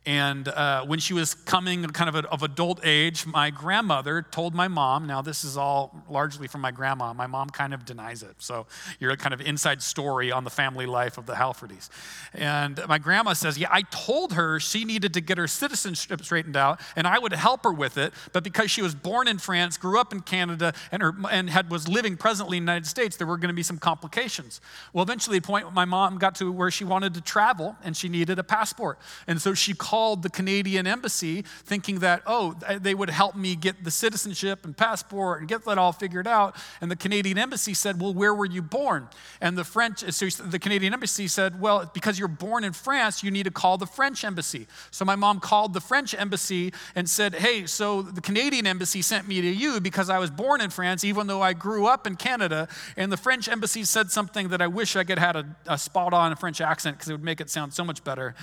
And 0.08 0.48
uh, 0.48 0.86
when 0.86 1.00
she 1.00 1.12
was 1.12 1.34
coming 1.34 1.84
kind 1.84 2.08
of 2.08 2.24
a, 2.24 2.26
of 2.30 2.42
adult 2.42 2.80
age, 2.82 3.26
my 3.26 3.50
grandmother 3.50 4.22
told 4.22 4.54
my 4.54 4.66
mom, 4.66 5.06
now 5.06 5.20
this 5.20 5.44
is 5.44 5.58
all 5.58 6.02
largely 6.08 6.48
from 6.48 6.62
my 6.62 6.70
grandma. 6.70 7.12
My 7.12 7.26
mom 7.26 7.50
kind 7.50 7.74
of 7.74 7.84
denies 7.84 8.22
it. 8.22 8.36
So 8.38 8.64
you're 9.00 9.10
a 9.10 9.18
kind 9.18 9.34
of 9.34 9.42
inside 9.42 9.82
story 9.82 10.32
on 10.32 10.44
the 10.44 10.50
family 10.50 10.86
life 10.86 11.18
of 11.18 11.26
the 11.26 11.34
Halfords. 11.34 11.90
And 12.32 12.80
my 12.88 12.96
grandma 12.96 13.34
says, 13.34 13.58
Yeah, 13.58 13.68
I 13.70 13.82
told 13.82 14.32
her 14.32 14.58
she 14.58 14.86
needed 14.86 15.12
to 15.12 15.20
get 15.20 15.36
her 15.36 15.46
citizenship 15.46 16.24
straightened 16.24 16.56
out 16.56 16.80
and 16.96 17.06
I 17.06 17.18
would 17.18 17.34
help 17.34 17.64
her 17.64 17.72
with 17.72 17.98
it. 17.98 18.14
But 18.32 18.44
because 18.44 18.70
she 18.70 18.80
was 18.80 18.94
born 18.94 19.28
in 19.28 19.36
France, 19.36 19.76
grew 19.76 20.00
up 20.00 20.14
in 20.14 20.20
Canada, 20.20 20.72
and, 20.90 21.02
her, 21.02 21.14
and 21.30 21.50
had, 21.50 21.70
was 21.70 21.86
living 21.86 22.16
presently 22.16 22.56
in 22.56 22.64
the 22.64 22.72
United 22.72 22.86
States, 22.86 23.18
there 23.18 23.26
were 23.26 23.36
going 23.36 23.48
to 23.48 23.54
be 23.54 23.62
some 23.62 23.76
complications. 23.76 24.62
Well, 24.94 25.02
eventually, 25.02 25.38
the 25.38 25.46
point 25.46 25.70
my 25.74 25.84
mom 25.84 26.16
got 26.16 26.34
to 26.36 26.50
where 26.50 26.70
she 26.70 26.84
wanted 26.84 27.12
to 27.12 27.20
travel 27.20 27.76
and 27.84 27.94
she 27.94 28.08
needed 28.08 28.38
a 28.38 28.44
passport. 28.44 28.98
And 29.26 29.42
so 29.42 29.52
she 29.52 29.74
called 29.74 29.97
called 29.98 30.22
the 30.22 30.30
Canadian 30.30 30.86
embassy 30.86 31.42
thinking 31.64 31.98
that, 31.98 32.22
oh, 32.24 32.54
they 32.80 32.94
would 32.94 33.10
help 33.10 33.34
me 33.34 33.56
get 33.56 33.82
the 33.82 33.90
citizenship 33.90 34.64
and 34.64 34.76
passport 34.76 35.40
and 35.40 35.48
get 35.48 35.64
that 35.64 35.76
all 35.76 35.90
figured 35.90 36.28
out. 36.28 36.54
And 36.80 36.88
the 36.88 36.94
Canadian 36.94 37.36
embassy 37.36 37.74
said, 37.74 38.00
well, 38.00 38.14
where 38.14 38.32
were 38.32 38.46
you 38.46 38.62
born? 38.62 39.08
And 39.40 39.58
the 39.58 39.64
French, 39.64 40.08
so 40.12 40.26
the 40.44 40.60
Canadian 40.60 40.92
embassy 40.92 41.26
said, 41.26 41.60
well, 41.60 41.90
because 41.92 42.16
you're 42.16 42.28
born 42.28 42.62
in 42.62 42.72
France, 42.72 43.24
you 43.24 43.32
need 43.32 43.42
to 43.42 43.50
call 43.50 43.76
the 43.76 43.88
French 43.88 44.22
embassy. 44.22 44.68
So 44.92 45.04
my 45.04 45.16
mom 45.16 45.40
called 45.40 45.74
the 45.74 45.80
French 45.80 46.14
embassy 46.14 46.72
and 46.94 47.10
said, 47.10 47.34
hey, 47.34 47.66
so 47.66 48.02
the 48.02 48.20
Canadian 48.20 48.68
embassy 48.68 49.02
sent 49.02 49.26
me 49.26 49.40
to 49.40 49.48
you 49.48 49.80
because 49.80 50.08
I 50.08 50.20
was 50.20 50.30
born 50.30 50.60
in 50.60 50.70
France, 50.70 51.02
even 51.02 51.26
though 51.26 51.42
I 51.42 51.54
grew 51.54 51.88
up 51.88 52.06
in 52.06 52.14
Canada. 52.14 52.68
And 52.96 53.10
the 53.10 53.16
French 53.16 53.48
embassy 53.48 53.82
said 53.82 54.12
something 54.12 54.46
that 54.50 54.62
I 54.62 54.68
wish 54.68 54.94
I 54.94 55.02
could 55.02 55.18
have 55.18 55.34
had 55.34 55.44
a, 55.44 55.74
a 55.74 55.76
spot 55.76 56.12
on 56.14 56.36
French 56.36 56.60
accent 56.60 56.98
because 56.98 57.08
it 57.08 57.14
would 57.14 57.24
make 57.24 57.40
it 57.40 57.50
sound 57.50 57.74
so 57.74 57.82
much 57.82 58.04
better. 58.04 58.36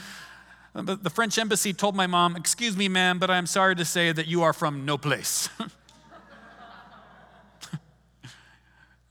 But 0.76 1.04
the 1.04 1.10
French 1.10 1.38
embassy 1.38 1.72
told 1.72 1.96
my 1.96 2.06
mom, 2.06 2.36
Excuse 2.36 2.76
me, 2.76 2.90
ma'am, 2.90 3.18
but 3.18 3.32
I'm 3.32 3.46
sorry 3.48 3.78
to 3.78 3.86
say 3.86 4.12
that 4.12 4.28
you 4.28 4.44
are 4.44 4.52
from 4.52 4.84
no 4.84 4.98
place. 4.98 5.48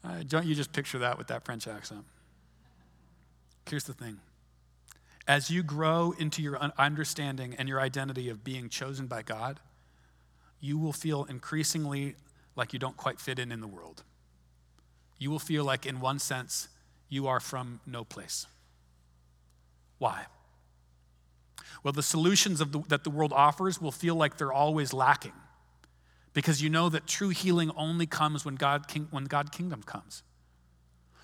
uh, 0.05 0.23
don't 0.29 0.45
you 0.45 0.55
just 0.55 0.75
picture 0.75 0.99
that 0.99 1.17
with 1.17 1.29
that 1.29 1.43
French 1.47 1.67
accent? 1.67 2.05
Here's 3.67 3.85
the 3.85 3.95
thing 3.95 4.19
as 5.27 5.51
you 5.51 5.63
grow 5.63 6.15
into 6.19 6.43
your 6.43 6.59
understanding 6.77 7.55
and 7.59 7.67
your 7.67 7.81
identity 7.81 8.29
of 8.29 8.45
being 8.45 8.69
chosen 8.69 9.07
by 9.07 9.23
God, 9.23 9.59
you 10.61 10.77
will 10.77 10.93
feel 10.93 11.25
increasingly 11.25 12.15
like 12.57 12.75
you 12.75 12.79
don't 12.79 12.99
quite 12.99 13.19
fit 13.19 13.39
in 13.39 13.51
in 13.51 13.63
the 13.63 13.67
world. 13.67 14.03
You 15.19 15.31
will 15.31 15.39
feel 15.39 15.65
like, 15.65 15.87
in 15.87 16.01
one 16.01 16.19
sense, 16.19 16.69
you 17.09 17.27
are 17.27 17.41
from 17.41 17.81
no 17.87 18.05
place. 18.05 18.47
Why? 19.97 20.27
Well, 21.83 21.93
the 21.93 22.03
solutions 22.03 22.59
the, 22.59 22.83
that 22.89 23.05
the 23.05 23.11
world 23.11 23.33
offers 23.33 23.81
will 23.81 23.93
feel 23.93 24.15
like 24.15 24.37
they're 24.37 24.53
always 24.53 24.93
lacking 24.93 25.33
because 26.33 26.63
you 26.63 26.69
know 26.69 26.89
that 26.89 27.07
true 27.07 27.31
healing 27.31 27.71
only 27.77 28.07
comes 28.07 28.45
when 28.45 28.57
God, 28.57 28.85
when 29.11 29.25
God 29.25 29.53
kingdom 29.53 29.83
comes. 29.83 30.23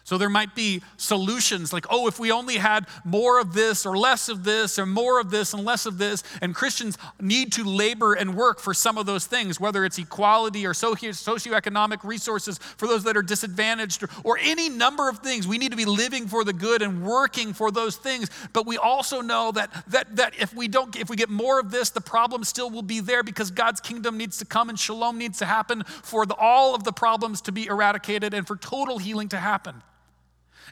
So 0.04 0.18
there 0.18 0.30
might 0.30 0.54
be 0.54 0.82
solutions 0.96 1.72
like, 1.72 1.86
oh, 1.90 2.08
if 2.08 2.18
we 2.18 2.32
only 2.32 2.56
had 2.56 2.86
more 3.04 3.40
of 3.40 3.52
this 3.52 3.86
or 3.86 3.96
less 3.96 4.28
of 4.28 4.44
this 4.44 4.78
or 4.78 4.86
more 4.86 5.20
of 5.20 5.30
this 5.30 5.52
and 5.54 5.64
less 5.64 5.86
of 5.86 5.98
this. 5.98 6.22
And 6.40 6.54
Christians 6.54 6.98
need 7.20 7.52
to 7.52 7.64
labor 7.64 8.14
and 8.14 8.34
work 8.34 8.60
for 8.60 8.74
some 8.74 8.98
of 8.98 9.06
those 9.06 9.26
things, 9.26 9.60
whether 9.60 9.84
it's 9.84 9.98
equality 9.98 10.66
or 10.66 10.72
socioeconomic 10.72 12.02
resources 12.02 12.58
for 12.58 12.88
those 12.88 13.04
that 13.04 13.16
are 13.16 13.22
disadvantaged 13.22 14.02
or, 14.02 14.08
or 14.24 14.38
any 14.40 14.68
number 14.68 15.08
of 15.08 15.18
things. 15.18 15.46
We 15.46 15.58
need 15.58 15.70
to 15.70 15.76
be 15.76 15.84
living 15.84 16.26
for 16.26 16.44
the 16.44 16.52
good 16.52 16.82
and 16.82 17.04
working 17.04 17.52
for 17.52 17.70
those 17.70 17.96
things. 17.96 18.30
But 18.52 18.66
we 18.66 18.78
also 18.78 19.20
know 19.20 19.52
that, 19.52 19.70
that, 19.88 20.16
that 20.16 20.34
if 20.40 20.54
we 20.54 20.66
don't, 20.66 20.96
if 20.96 21.10
we 21.10 21.16
get 21.16 21.28
more 21.28 21.60
of 21.60 21.70
this, 21.70 21.90
the 21.90 22.00
problem 22.00 22.42
still 22.44 22.70
will 22.70 22.82
be 22.82 23.00
there 23.00 23.22
because 23.22 23.50
God's 23.50 23.80
kingdom 23.80 24.16
needs 24.16 24.38
to 24.38 24.44
come 24.44 24.68
and 24.68 24.78
shalom 24.78 25.18
needs 25.18 25.38
to 25.38 25.46
happen 25.46 25.84
for 25.84 26.26
the, 26.26 26.34
all 26.34 26.74
of 26.74 26.84
the 26.84 26.92
problems 26.92 27.40
to 27.42 27.52
be 27.52 27.66
eradicated 27.66 28.34
and 28.34 28.46
for 28.46 28.56
total 28.56 28.98
healing 28.98 29.28
to 29.28 29.36
happen. 29.36 29.82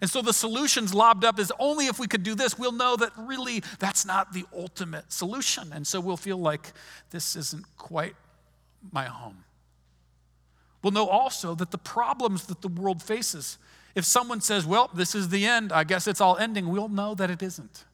And 0.00 0.11
so 0.11 0.22
the 0.22 0.32
solutions 0.32 0.94
lobbed 0.94 1.24
up 1.24 1.38
is 1.38 1.52
only 1.58 1.87
if 1.87 1.98
we 1.98 2.06
could 2.06 2.22
do 2.22 2.34
this, 2.34 2.58
we'll 2.58 2.72
know 2.72 2.96
that 2.96 3.11
really 3.16 3.62
that's 3.78 4.06
not 4.06 4.32
the 4.32 4.44
ultimate 4.54 5.12
solution. 5.12 5.72
And 5.72 5.87
so 5.87 6.00
we'll 6.00 6.16
feel 6.16 6.38
like 6.38 6.72
this 7.11 7.37
isn't 7.37 7.64
quite 7.76 8.14
my 8.92 9.04
home. 9.04 9.44
We'll 10.82 10.92
know 10.92 11.08
also 11.08 11.54
that 11.56 11.72
the 11.72 11.78
problems 11.78 12.46
that 12.46 12.62
the 12.62 12.68
world 12.68 13.02
faces, 13.02 13.58
if 13.94 14.04
someone 14.04 14.40
says, 14.40 14.64
well, 14.64 14.90
this 14.94 15.14
is 15.14 15.30
the 15.30 15.44
end, 15.44 15.72
I 15.72 15.82
guess 15.82 16.06
it's 16.06 16.20
all 16.20 16.37
ending, 16.37 16.68
we'll 16.68 16.88
know 16.88 17.14
that 17.16 17.30
it 17.30 17.42
isn't. 17.42 17.84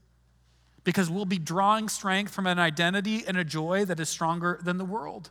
Because 0.82 1.08
we'll 1.08 1.24
be 1.24 1.38
drawing 1.38 1.88
strength 1.88 2.34
from 2.34 2.46
an 2.46 2.58
identity 2.58 3.24
and 3.26 3.38
a 3.38 3.44
joy 3.44 3.86
that 3.86 3.98
is 3.98 4.10
stronger 4.10 4.60
than 4.62 4.76
the 4.76 4.84
world. 4.84 5.30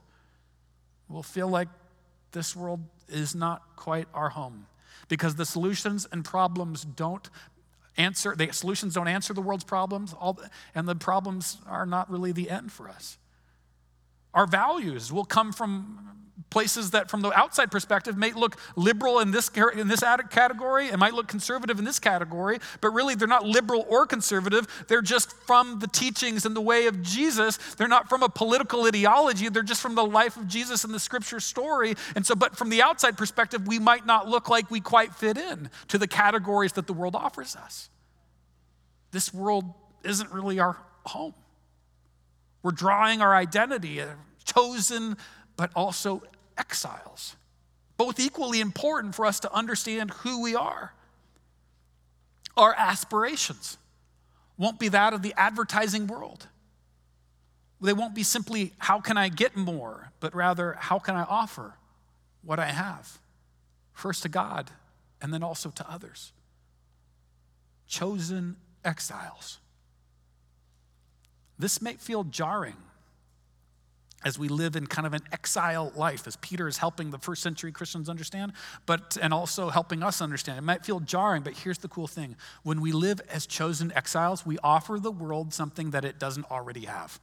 We'll 1.07 1.21
feel 1.21 1.47
like 1.47 1.67
this 2.31 2.55
world 2.55 2.79
is 3.07 3.35
not 3.35 3.61
quite 3.75 4.07
our 4.15 4.29
home 4.29 4.65
because 5.07 5.35
the 5.35 5.45
solutions 5.45 6.07
and 6.11 6.23
problems 6.23 6.83
don't 6.83 7.29
answer 7.97 8.35
the 8.35 8.51
solutions 8.51 8.95
don't 8.95 9.07
answer 9.07 9.33
the 9.33 9.41
world's 9.41 9.63
problems 9.63 10.13
all, 10.13 10.39
and 10.73 10.87
the 10.87 10.95
problems 10.95 11.57
are 11.67 11.85
not 11.85 12.09
really 12.09 12.31
the 12.31 12.49
end 12.49 12.71
for 12.71 12.89
us. 12.89 13.17
Our 14.33 14.47
values 14.47 15.13
will 15.13 15.25
come 15.25 15.51
from 15.53 16.22
places 16.49 16.91
that 16.91 17.09
from 17.09 17.21
the 17.21 17.29
outside 17.37 17.71
perspective 17.71 18.17
may 18.17 18.31
look 18.31 18.57
liberal 18.75 19.19
in 19.19 19.31
this, 19.31 19.49
in 19.75 19.87
this 19.87 20.03
category 20.29 20.89
and 20.89 20.99
might 20.99 21.13
look 21.13 21.27
conservative 21.27 21.79
in 21.79 21.85
this 21.85 21.99
category, 21.99 22.59
but 22.81 22.89
really 22.89 23.15
they're 23.15 23.27
not 23.27 23.45
liberal 23.45 23.85
or 23.89 24.05
conservative. 24.05 24.67
They're 24.87 25.01
just 25.01 25.33
from 25.47 25.79
the 25.79 25.87
teachings 25.87 26.45
and 26.45 26.55
the 26.55 26.61
way 26.61 26.87
of 26.87 27.01
Jesus. 27.01 27.57
They're 27.75 27.87
not 27.87 28.09
from 28.09 28.23
a 28.23 28.29
political 28.29 28.85
ideology. 28.85 29.49
They're 29.49 29.63
just 29.63 29.81
from 29.81 29.95
the 29.95 30.05
life 30.05 30.37
of 30.37 30.47
Jesus 30.47 30.83
and 30.83 30.93
the 30.93 30.99
scripture 30.99 31.39
story. 31.39 31.95
And 32.15 32.25
so, 32.25 32.35
but 32.35 32.55
from 32.55 32.69
the 32.69 32.81
outside 32.81 33.17
perspective, 33.17 33.67
we 33.67 33.79
might 33.79 34.05
not 34.05 34.27
look 34.27 34.49
like 34.49 34.69
we 34.69 34.79
quite 34.79 35.13
fit 35.15 35.37
in 35.37 35.69
to 35.89 35.97
the 35.97 36.07
categories 36.07 36.73
that 36.73 36.87
the 36.87 36.93
world 36.93 37.15
offers 37.15 37.55
us. 37.55 37.89
This 39.11 39.33
world 39.33 39.65
isn't 40.03 40.31
really 40.31 40.59
our 40.59 40.77
home. 41.05 41.33
We're 42.63 42.71
drawing 42.71 43.21
our 43.21 43.35
identity, 43.35 44.01
uh, 44.01 44.07
chosen 44.45 45.17
but 45.55 45.71
also 45.75 46.23
exiles. 46.57 47.35
Both 47.97 48.19
equally 48.19 48.59
important 48.59 49.15
for 49.15 49.25
us 49.25 49.39
to 49.41 49.53
understand 49.53 50.11
who 50.11 50.41
we 50.41 50.55
are. 50.55 50.93
Our 52.57 52.73
aspirations 52.77 53.77
won't 54.57 54.79
be 54.79 54.89
that 54.89 55.13
of 55.13 55.21
the 55.21 55.33
advertising 55.37 56.07
world. 56.07 56.47
They 57.81 57.93
won't 57.93 58.15
be 58.15 58.23
simply, 58.23 58.73
how 58.77 58.99
can 58.99 59.17
I 59.17 59.29
get 59.29 59.55
more, 59.57 60.11
but 60.19 60.33
rather, 60.33 60.77
how 60.79 60.99
can 60.99 61.15
I 61.15 61.23
offer 61.23 61.73
what 62.43 62.59
I 62.59 62.67
have? 62.67 63.19
First 63.91 64.23
to 64.23 64.29
God, 64.29 64.71
and 65.21 65.33
then 65.33 65.43
also 65.43 65.69
to 65.69 65.91
others. 65.91 66.31
Chosen 67.87 68.55
exiles. 68.85 69.59
This 71.59 71.81
may 71.81 71.93
feel 71.93 72.23
jarring 72.23 72.77
as 74.25 74.39
we 74.39 74.47
live 74.47 74.75
in 74.75 74.87
kind 74.87 75.05
of 75.05 75.13
an 75.13 75.21
exile 75.31 75.91
life, 75.95 76.27
as 76.27 76.35
Peter 76.37 76.67
is 76.67 76.77
helping 76.77 77.11
the 77.11 77.17
first 77.17 77.41
century 77.41 77.71
Christians 77.71 78.09
understand, 78.09 78.53
but 78.85 79.17
and 79.21 79.33
also 79.33 79.69
helping 79.69 80.03
us 80.03 80.21
understand. 80.21 80.59
It 80.59 80.63
might 80.63 80.85
feel 80.85 80.99
jarring, 80.99 81.43
but 81.43 81.53
here's 81.53 81.79
the 81.79 81.87
cool 81.87 82.07
thing. 82.07 82.35
When 82.63 82.81
we 82.81 82.91
live 82.91 83.21
as 83.29 83.45
chosen 83.45 83.91
exiles, 83.93 84.45
we 84.45 84.57
offer 84.63 84.99
the 84.99 85.11
world 85.11 85.53
something 85.53 85.91
that 85.91 86.05
it 86.05 86.19
doesn't 86.19 86.49
already 86.49 86.85
have. 86.85 87.19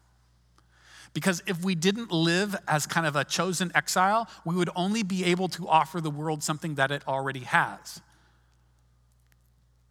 Because 1.13 1.43
if 1.47 1.65
we 1.65 1.75
didn't 1.75 2.13
live 2.13 2.55
as 2.69 2.87
kind 2.87 3.07
of 3.07 3.17
a 3.17 3.25
chosen 3.25 3.73
exile, 3.75 4.29
we 4.45 4.55
would 4.55 4.71
only 4.77 5.03
be 5.03 5.25
able 5.25 5.49
to 5.49 5.69
offer 5.69 6.01
the 6.01 6.11
world 6.11 6.43
something 6.43 6.77
that 6.77 6.91
it 6.93 7.07
already 7.09 7.41
has. 7.41 8.01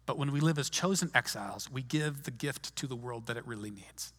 But 0.06 0.18
when 0.18 0.32
we 0.32 0.40
live 0.40 0.58
as 0.58 0.70
chosen 0.70 1.10
exiles, 1.14 1.70
we 1.70 1.82
give 1.82 2.24
the 2.24 2.30
gift 2.30 2.74
to 2.76 2.86
the 2.86 2.96
world 2.96 3.26
that 3.26 3.36
it 3.36 3.46
really 3.46 3.70
needs. 3.70 4.12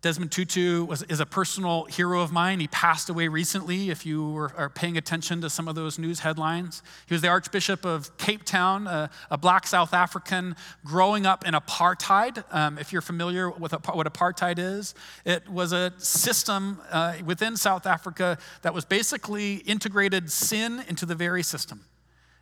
Desmond 0.00 0.30
Tutu 0.30 0.84
was, 0.84 1.02
is 1.04 1.18
a 1.18 1.26
personal 1.26 1.84
hero 1.86 2.20
of 2.20 2.30
mine. 2.30 2.60
He 2.60 2.68
passed 2.68 3.08
away 3.08 3.26
recently, 3.26 3.90
if 3.90 4.06
you 4.06 4.30
were, 4.30 4.52
are 4.56 4.68
paying 4.68 4.96
attention 4.96 5.40
to 5.40 5.50
some 5.50 5.66
of 5.66 5.74
those 5.74 5.98
news 5.98 6.20
headlines. 6.20 6.82
He 7.08 7.14
was 7.14 7.22
the 7.22 7.28
Archbishop 7.28 7.84
of 7.84 8.16
Cape 8.16 8.44
Town, 8.44 8.86
a, 8.86 9.10
a 9.28 9.36
black 9.36 9.66
South 9.66 9.92
African 9.92 10.54
growing 10.84 11.26
up 11.26 11.44
in 11.44 11.54
apartheid. 11.54 12.44
Um, 12.54 12.78
if 12.78 12.92
you're 12.92 13.02
familiar 13.02 13.50
with 13.50 13.72
what 13.72 14.06
apartheid 14.06 14.60
is, 14.60 14.94
it 15.24 15.48
was 15.48 15.72
a 15.72 15.92
system 15.98 16.80
uh, 16.92 17.14
within 17.24 17.56
South 17.56 17.84
Africa 17.84 18.38
that 18.62 18.72
was 18.72 18.84
basically 18.84 19.56
integrated 19.56 20.30
sin 20.30 20.84
into 20.88 21.06
the 21.06 21.16
very 21.16 21.42
system. 21.42 21.80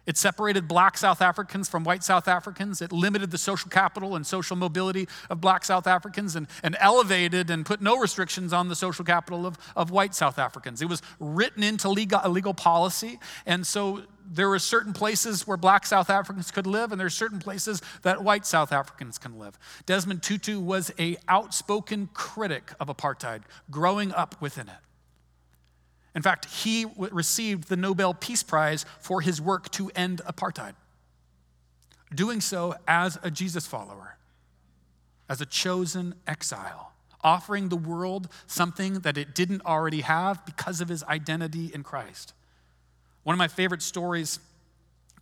It 0.06 0.16
separated 0.16 0.68
black 0.68 0.96
South 0.96 1.20
Africans 1.20 1.68
from 1.68 1.84
white 1.84 2.04
South 2.04 2.28
Africans. 2.28 2.80
It 2.80 2.92
limited 2.92 3.30
the 3.30 3.38
social 3.38 3.68
capital 3.68 4.14
and 4.14 4.26
social 4.26 4.56
mobility 4.56 5.08
of 5.28 5.40
black 5.40 5.64
South 5.64 5.86
Africans 5.86 6.36
and, 6.36 6.46
and 6.62 6.76
elevated 6.80 7.50
and 7.50 7.66
put 7.66 7.82
no 7.82 7.98
restrictions 7.98 8.52
on 8.52 8.68
the 8.68 8.76
social 8.76 9.04
capital 9.04 9.46
of, 9.46 9.58
of 9.74 9.90
white 9.90 10.14
South 10.14 10.38
Africans. 10.38 10.80
It 10.80 10.88
was 10.88 11.02
written 11.18 11.62
into 11.62 11.88
legal, 11.88 12.20
legal 12.30 12.54
policy. 12.54 13.18
And 13.44 13.66
so 13.66 14.02
there 14.28 14.48
were 14.48 14.58
certain 14.58 14.92
places 14.92 15.46
where 15.46 15.56
black 15.56 15.86
South 15.86 16.10
Africans 16.10 16.50
could 16.50 16.66
live, 16.66 16.92
and 16.92 17.00
there 17.00 17.06
are 17.06 17.10
certain 17.10 17.38
places 17.38 17.82
that 18.02 18.22
white 18.22 18.46
South 18.46 18.72
Africans 18.72 19.18
can 19.18 19.38
live. 19.38 19.58
Desmond 19.86 20.22
Tutu 20.22 20.60
was 20.60 20.92
a 20.98 21.16
outspoken 21.28 22.08
critic 22.14 22.72
of 22.80 22.88
apartheid, 22.88 23.42
growing 23.70 24.12
up 24.12 24.40
within 24.40 24.68
it. 24.68 24.74
In 26.16 26.22
fact, 26.22 26.46
he 26.46 26.86
received 26.96 27.68
the 27.68 27.76
Nobel 27.76 28.14
Peace 28.14 28.42
Prize 28.42 28.86
for 29.00 29.20
his 29.20 29.38
work 29.38 29.70
to 29.72 29.90
end 29.94 30.22
apartheid, 30.26 30.72
doing 32.12 32.40
so 32.40 32.74
as 32.88 33.18
a 33.22 33.30
Jesus 33.30 33.66
follower, 33.66 34.16
as 35.28 35.42
a 35.42 35.46
chosen 35.46 36.14
exile, 36.26 36.94
offering 37.22 37.68
the 37.68 37.76
world 37.76 38.28
something 38.46 38.94
that 39.00 39.18
it 39.18 39.34
didn't 39.34 39.66
already 39.66 40.00
have 40.00 40.44
because 40.46 40.80
of 40.80 40.88
his 40.88 41.04
identity 41.04 41.70
in 41.74 41.82
Christ. 41.82 42.32
One 43.22 43.34
of 43.34 43.38
my 43.38 43.48
favorite 43.48 43.82
stories 43.82 44.38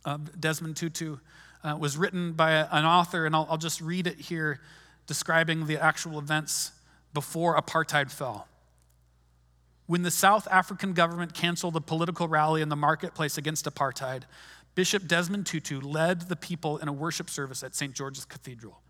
of 0.05 0.39
Desmond 0.39 0.77
Tutu 0.77 1.17
uh, 1.61 1.75
was 1.77 1.97
written 1.97 2.31
by 2.31 2.51
an 2.51 2.85
author, 2.85 3.25
and 3.25 3.35
I'll, 3.35 3.47
I'll 3.49 3.57
just 3.57 3.81
read 3.81 4.07
it 4.07 4.17
here, 4.17 4.61
describing 5.07 5.67
the 5.67 5.77
actual 5.77 6.19
events 6.19 6.71
before 7.13 7.59
apartheid 7.59 8.09
fell. 8.11 8.47
When 9.87 10.01
the 10.01 10.09
South 10.09 10.47
African 10.49 10.93
government 10.93 11.35
canceled 11.35 11.75
a 11.75 11.81
political 11.81 12.27
rally 12.27 12.63
in 12.63 12.69
the 12.69 12.75
marketplace 12.75 13.37
against 13.37 13.65
apartheid, 13.65 14.23
Bishop 14.73 15.07
Desmond 15.07 15.45
Tutu 15.45 15.79
led 15.79 16.21
the 16.21 16.35
people 16.35 16.79
in 16.79 16.87
a 16.87 16.93
worship 16.93 17.29
service 17.29 17.61
at 17.61 17.75
St. 17.75 17.93
George's 17.93 18.25
Cathedral. 18.25 18.81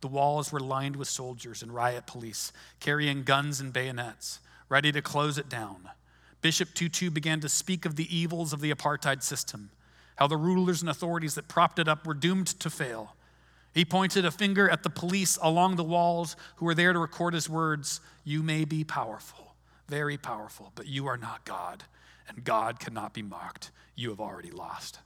The 0.00 0.08
walls 0.08 0.50
were 0.50 0.60
lined 0.60 0.96
with 0.96 1.08
soldiers 1.08 1.62
and 1.62 1.74
riot 1.74 2.06
police 2.06 2.52
carrying 2.80 3.22
guns 3.22 3.60
and 3.60 3.70
bayonets, 3.70 4.40
ready 4.70 4.90
to 4.92 5.02
close 5.02 5.36
it 5.36 5.50
down. 5.50 5.90
Bishop 6.40 6.72
Tutu 6.72 7.10
began 7.10 7.40
to 7.40 7.48
speak 7.48 7.84
of 7.84 7.96
the 7.96 8.14
evils 8.14 8.54
of 8.54 8.62
the 8.62 8.72
apartheid 8.72 9.22
system, 9.22 9.70
how 10.16 10.26
the 10.26 10.36
rulers 10.38 10.80
and 10.80 10.90
authorities 10.90 11.34
that 11.34 11.48
propped 11.48 11.78
it 11.78 11.88
up 11.88 12.06
were 12.06 12.14
doomed 12.14 12.46
to 12.46 12.70
fail. 12.70 13.14
He 13.74 13.84
pointed 13.84 14.24
a 14.24 14.30
finger 14.30 14.70
at 14.70 14.84
the 14.84 14.90
police 14.90 15.38
along 15.42 15.76
the 15.76 15.84
walls 15.84 16.34
who 16.56 16.64
were 16.64 16.74
there 16.74 16.94
to 16.94 16.98
record 16.98 17.34
his 17.34 17.48
words 17.48 18.00
You 18.24 18.42
may 18.42 18.64
be 18.64 18.84
powerful 18.84 19.43
very 19.88 20.16
powerful, 20.16 20.72
but 20.74 20.86
you 20.86 21.06
are 21.06 21.16
not 21.16 21.44
God, 21.44 21.84
and 22.28 22.44
God 22.44 22.80
cannot 22.80 23.12
be 23.12 23.22
mocked. 23.22 23.70
You 23.94 24.10
have 24.10 24.20
already 24.20 24.50
lost. 24.50 24.98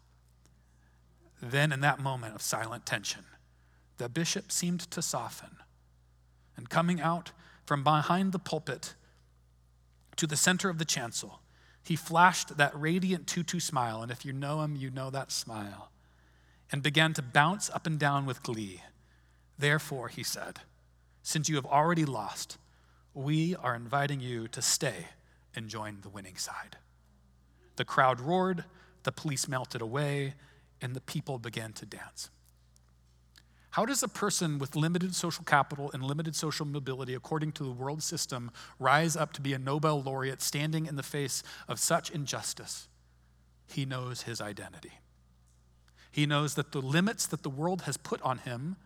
Then, 1.43 1.73
in 1.73 1.81
that 1.81 2.01
moment 2.01 2.35
of 2.35 2.43
silent 2.43 2.87
tension, 2.87 3.25
the 3.99 4.09
bishop 4.09 4.51
seemed 4.51 4.81
to 4.91 5.03
soften, 5.03 5.57
and 6.57 6.71
coming 6.71 7.01
out 7.01 7.33
from 7.67 7.85
behind 7.85 8.33
the 8.33 8.39
pulpit 8.39 8.95
to 10.17 10.27
the 10.27 10.37
center 10.37 10.69
of 10.69 10.79
the 10.79 10.85
chancel, 10.85 11.41
he 11.85 11.97
flashed 11.97 12.57
that 12.57 12.79
radiant 12.79 13.27
tutu 13.27 13.61
smile, 13.61 14.03
and 14.03 14.11
if 14.11 14.25
you 14.25 14.33
know 14.33 14.63
him, 14.63 14.77
you 14.77 14.91
know 14.91 15.11
that 15.11 15.33
smile, 15.33 15.91
and 16.71 16.83
began 16.83 17.15
to 17.15 17.23
bounce 17.23 17.71
up 17.71 17.87
and 17.87 17.99
down 17.99 18.27
with 18.27 18.43
glee. 18.43 18.83
Therefore, 19.59 20.09
he 20.09 20.23
said, 20.23 20.61
since 21.23 21.49
you 21.49 21.57
have 21.57 21.67
already 21.67 22.05
lost, 22.05 22.59
we 23.15 23.55
are 23.57 23.75
inviting 23.75 24.21
you 24.21 24.49
to 24.49 24.63
stay 24.63 25.07
and 25.55 25.69
join 25.69 25.99
the 26.03 26.09
winning 26.09 26.37
side. 26.37 26.77
The 27.77 27.85
crowd 27.85 28.21
roared, 28.21 28.65
the 29.03 29.13
police 29.13 29.49
melted 29.49 29.81
away, 29.81 30.35
and 30.81 30.95
the 30.95 31.01
people 31.01 31.39
began 31.39 31.73
to 31.75 31.87
dance. 31.87 32.31
How 33.71 33.85
does 33.85 34.03
a 34.03 34.09
person 34.09 34.59
with 34.59 34.75
limited 34.75 35.15
social 35.15 35.45
capital 35.45 35.91
and 35.93 36.03
limited 36.03 36.35
social 36.35 36.67
mobility, 36.67 37.15
according 37.15 37.53
to 37.53 37.65
the 37.65 37.71
world 37.71 38.03
system, 38.03 38.51
rise 38.79 39.17
up 39.17 39.33
to 39.35 39.41
be 39.41 39.53
a 39.53 39.59
Nobel 39.59 40.03
laureate 40.03 40.43
standing 40.43 40.87
in 40.87 40.97
the 40.97 41.03
face 41.03 41.43
of 41.69 41.79
such 41.79 42.11
injustice? 42.11 42.89
He 43.67 43.85
knows 43.85 44.23
his 44.23 44.41
identity. 44.41 44.93
He 46.11 46.27
knows 46.27 46.55
that 46.55 46.73
the 46.73 46.81
limits 46.81 47.27
that 47.27 47.43
the 47.43 47.51
world 47.51 47.83
has 47.83 47.97
put 47.97 48.21
on 48.23 48.39
him 48.39 48.77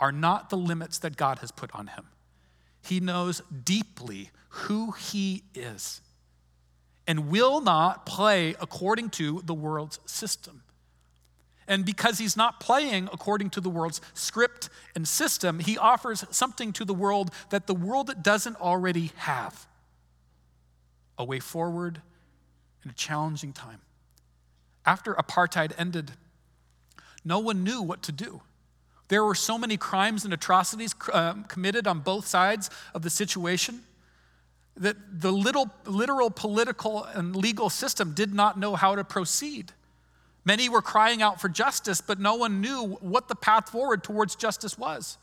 are 0.00 0.12
not 0.12 0.50
the 0.50 0.56
limits 0.56 0.98
that 0.98 1.16
God 1.16 1.38
has 1.38 1.52
put 1.52 1.72
on 1.74 1.88
him. 1.88 2.06
He 2.82 3.00
knows 3.00 3.42
deeply 3.64 4.30
who 4.48 4.92
he 4.92 5.44
is 5.54 6.00
and 7.06 7.28
will 7.30 7.60
not 7.60 8.06
play 8.06 8.54
according 8.60 9.10
to 9.10 9.42
the 9.44 9.54
world's 9.54 9.98
system. 10.06 10.62
And 11.68 11.84
because 11.84 12.18
he's 12.18 12.36
not 12.36 12.60
playing 12.60 13.08
according 13.12 13.50
to 13.50 13.60
the 13.60 13.70
world's 13.70 14.00
script 14.14 14.68
and 14.94 15.06
system, 15.06 15.60
he 15.60 15.78
offers 15.78 16.24
something 16.30 16.72
to 16.74 16.84
the 16.84 16.94
world 16.94 17.30
that 17.50 17.66
the 17.66 17.74
world 17.74 18.22
doesn't 18.22 18.60
already 18.60 19.12
have 19.16 19.66
a 21.16 21.24
way 21.24 21.38
forward 21.38 22.02
in 22.84 22.90
a 22.90 22.94
challenging 22.94 23.52
time. 23.52 23.80
After 24.84 25.14
apartheid 25.14 25.72
ended, 25.78 26.12
no 27.24 27.38
one 27.38 27.62
knew 27.62 27.80
what 27.80 28.02
to 28.02 28.12
do. 28.12 28.42
There 29.08 29.24
were 29.24 29.34
so 29.34 29.58
many 29.58 29.76
crimes 29.76 30.24
and 30.24 30.32
atrocities 30.32 30.94
uh, 31.12 31.34
committed 31.48 31.86
on 31.86 32.00
both 32.00 32.26
sides 32.26 32.70
of 32.94 33.02
the 33.02 33.10
situation 33.10 33.80
that 34.76 34.96
the 35.20 35.30
little, 35.30 35.70
literal 35.84 36.30
political 36.30 37.04
and 37.04 37.36
legal 37.36 37.68
system 37.68 38.14
did 38.14 38.32
not 38.32 38.58
know 38.58 38.74
how 38.74 38.94
to 38.94 39.04
proceed. 39.04 39.72
Many 40.44 40.68
were 40.68 40.82
crying 40.82 41.22
out 41.22 41.40
for 41.40 41.48
justice, 41.48 42.00
but 42.00 42.18
no 42.18 42.34
one 42.34 42.60
knew 42.60 42.96
what 43.00 43.28
the 43.28 43.34
path 43.34 43.70
forward 43.70 44.02
towards 44.02 44.34
justice 44.34 44.78
was. 44.78 45.18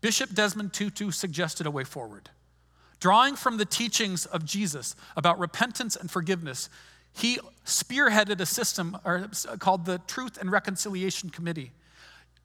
Bishop 0.00 0.32
Desmond 0.32 0.72
Tutu 0.72 1.10
suggested 1.10 1.66
a 1.66 1.70
way 1.70 1.84
forward. 1.84 2.30
Drawing 2.98 3.36
from 3.36 3.56
the 3.56 3.64
teachings 3.64 4.26
of 4.26 4.44
Jesus 4.44 4.94
about 5.16 5.38
repentance 5.38 5.96
and 5.96 6.10
forgiveness, 6.10 6.68
he 7.12 7.38
spearheaded 7.64 8.40
a 8.40 8.46
system 8.46 8.96
called 9.58 9.84
the 9.84 9.98
Truth 10.06 10.38
and 10.38 10.50
Reconciliation 10.50 11.30
Committee. 11.30 11.72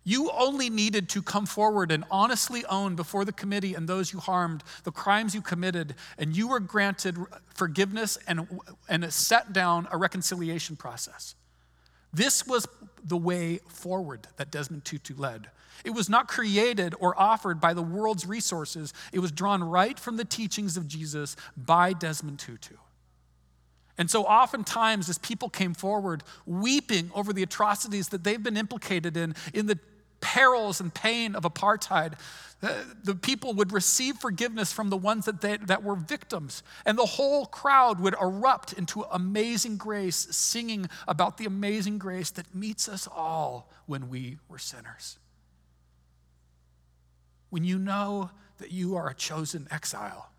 You 0.08 0.30
only 0.32 0.70
needed 0.70 1.10
to 1.10 1.24
come 1.24 1.48
forward 1.48 1.92
and 1.92 2.04
honestly 2.12 2.64
own 2.66 2.96
before 2.96 3.26
the 3.26 3.32
committee 3.32 3.74
and 3.74 3.90
those 3.90 4.14
you 4.14 4.20
harmed 4.20 4.64
the 4.84 4.92
crimes 4.92 5.34
you 5.34 5.42
committed, 5.42 5.96
and 6.20 6.38
you 6.38 6.48
were 6.48 6.60
granted 6.60 7.18
forgiveness 7.56 8.18
and, 8.28 8.48
and 8.88 9.12
set 9.12 9.52
down 9.52 9.88
a 9.92 9.98
reconciliation 9.98 10.76
process. 10.76 11.34
This 12.14 12.46
was 12.46 12.68
the 13.04 13.18
way 13.18 13.58
forward 13.68 14.28
that 14.38 14.52
Desmond 14.52 14.86
Tutu 14.86 15.16
led. 15.18 15.50
It 15.84 15.90
was 15.90 16.08
not 16.08 16.28
created 16.28 16.94
or 17.00 17.20
offered 17.20 17.60
by 17.60 17.74
the 17.74 17.82
world's 17.82 18.28
resources, 18.28 18.94
it 19.12 19.20
was 19.20 19.32
drawn 19.32 19.64
right 19.64 20.00
from 20.00 20.18
the 20.18 20.26
teachings 20.26 20.78
of 20.78 20.88
Jesus 20.88 21.36
by 21.58 21.94
Desmond 21.94 22.40
Tutu. 22.40 22.76
And 23.98 24.12
so, 24.12 24.24
oftentimes, 24.24 25.10
as 25.10 25.18
people 25.18 25.50
came 25.50 25.74
forward 25.74 26.24
weeping 26.46 27.12
over 27.16 27.32
the 27.32 27.44
atrocities 27.44 28.10
that 28.10 28.24
they've 28.24 28.42
been 28.42 28.58
implicated 28.58 29.16
in, 29.16 29.36
in 29.54 29.68
the 29.68 29.80
perils 30.26 30.82
and 30.82 30.92
pain 30.92 31.36
of 31.36 31.44
apartheid, 31.44 32.14
the 33.04 33.14
people 33.14 33.54
would 33.54 33.72
receive 33.72 34.16
forgiveness 34.16 34.74
from 34.74 34.90
the 34.90 34.98
ones 34.98 35.26
that, 35.26 35.40
they, 35.40 35.58
that 35.58 35.84
were 35.84 35.96
victims. 35.96 36.64
And 36.84 36.98
the 36.98 37.06
whole 37.06 37.46
crowd 37.46 38.00
would 38.00 38.16
erupt 38.20 38.74
into 38.74 39.04
amazing 39.04 39.78
grace, 39.78 40.16
singing 40.32 40.90
about 41.08 41.38
the 41.38 41.46
amazing 41.46 42.00
grace 42.00 42.32
that 42.32 42.56
meets 42.56 42.90
us 42.90 43.08
all 43.08 43.70
when 43.86 44.10
we 44.10 44.40
were 44.50 44.58
sinners. 44.58 45.20
When 47.52 47.64
you 47.64 47.78
know 47.78 48.32
that 48.58 48.72
you 48.72 48.96
are 48.96 49.10
a 49.10 49.14
chosen 49.14 49.68
exile, 49.70 50.32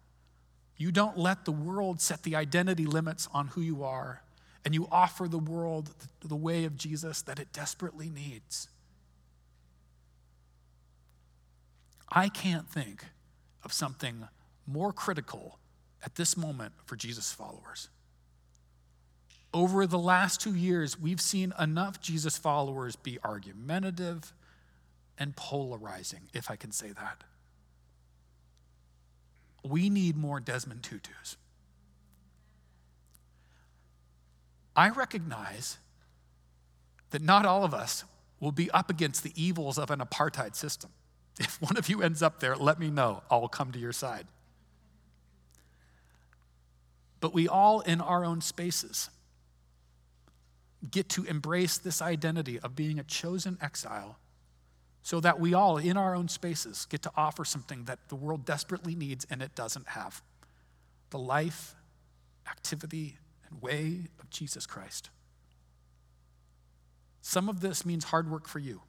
you 0.77 0.91
don't 0.91 1.17
let 1.17 1.45
the 1.45 1.53
world 1.53 2.01
set 2.01 2.25
the 2.25 2.35
identity 2.35 2.87
limits 2.87 3.29
on 3.33 3.49
who 3.49 3.61
you 3.61 3.85
are, 3.85 4.23
and 4.65 4.75
you 4.75 4.89
offer 4.91 5.29
the 5.29 5.39
world 5.39 5.95
the 6.25 6.35
way 6.35 6.65
of 6.65 6.77
Jesus 6.77 7.23
that 7.23 7.39
it 7.39 7.53
desperately 7.53 8.11
needs. 8.11 8.69
I 12.09 12.29
can't 12.29 12.69
think 12.69 13.05
of 13.65 13.73
something 13.73 14.29
more 14.67 14.93
critical 14.93 15.59
at 16.05 16.15
this 16.15 16.37
moment 16.37 16.73
for 16.85 16.97
Jesus 16.97 17.33
followers. 17.33 17.89
Over 19.53 19.87
the 19.87 19.99
last 19.99 20.41
two 20.41 20.55
years, 20.55 21.01
we've 21.01 21.21
seen 21.21 21.53
enough 21.59 22.01
Jesus 22.01 22.37
followers 22.37 22.95
be 22.95 23.19
argumentative 23.25 24.33
and 25.19 25.35
polarizing, 25.35 26.29
if 26.35 26.51
I 26.51 26.57
can 26.57 26.73
say 26.73 26.91
that. 26.91 27.25
We 29.65 29.89
need 29.89 30.17
more 30.17 30.41
Desmond 30.41 30.83
Tutus. 30.83 31.37
I 34.77 34.91
recognize 34.91 35.79
that 37.11 37.23
not 37.23 37.47
all 37.47 37.65
of 37.65 37.73
us 37.73 38.05
will 38.41 38.53
be 38.53 38.71
up 38.73 38.91
against 38.91 39.23
the 39.23 39.33
evils 39.35 39.79
of 39.79 39.91
an 39.91 40.01
apartheid 40.01 40.55
system. 40.55 40.91
If 41.39 41.57
one 41.61 41.77
of 41.77 41.89
you 41.89 42.03
ends 42.03 42.23
up 42.23 42.41
there, 42.41 42.57
let 42.57 42.79
me 42.79 42.91
know. 42.91 43.23
I'll 43.31 43.49
come 43.49 43.73
to 43.73 43.79
your 43.79 43.93
side. 43.93 44.27
But 47.21 47.35
we 47.35 47.49
all, 47.49 47.81
in 47.81 48.01
our 48.01 48.25
own 48.25 48.41
spaces, 48.41 49.11
get 50.91 51.09
to 51.11 51.25
embrace 51.25 51.79
this 51.79 52.01
identity 52.03 52.61
of 52.61 52.77
being 52.77 52.99
a 52.99 53.05
chosen 53.05 53.59
exile 53.61 54.19
so 55.03 55.21
that 55.21 55.41
we 55.41 55.55
all, 55.55 55.79
in 55.79 55.97
our 55.97 56.15
own 56.15 56.29
spaces, 56.29 56.87
get 56.91 57.03
to 57.03 57.13
offer 57.17 57.45
something 57.45 57.85
that 57.85 58.09
the 58.09 58.17
world 58.17 58.45
desperately 58.45 58.95
needs 58.95 59.27
and 59.31 59.41
it 59.41 59.55
doesn't 59.55 59.89
have 59.89 60.23
the 61.11 61.19
life, 61.19 61.75
activity, 62.49 63.17
and 63.49 63.63
way 63.63 64.01
of 64.21 64.29
Jesus 64.31 64.67
Christ. 64.67 65.11
Some 67.23 67.49
of 67.49 67.61
this 67.61 67.87
means 67.87 68.05
hard 68.05 68.31
work 68.31 68.49
for 68.49 68.59
you 68.59 68.83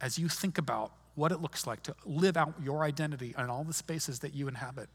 as 0.00 0.18
you 0.18 0.28
think 0.28 0.58
about 0.58 0.92
what 1.16 1.32
it 1.32 1.40
looks 1.40 1.66
like 1.66 1.82
to 1.82 1.94
live 2.04 2.36
out 2.36 2.54
your 2.62 2.84
identity 2.84 3.34
in 3.36 3.50
all 3.50 3.64
the 3.64 3.72
spaces 3.72 4.20
that 4.20 4.34
you 4.34 4.46
inhabit. 4.46 4.88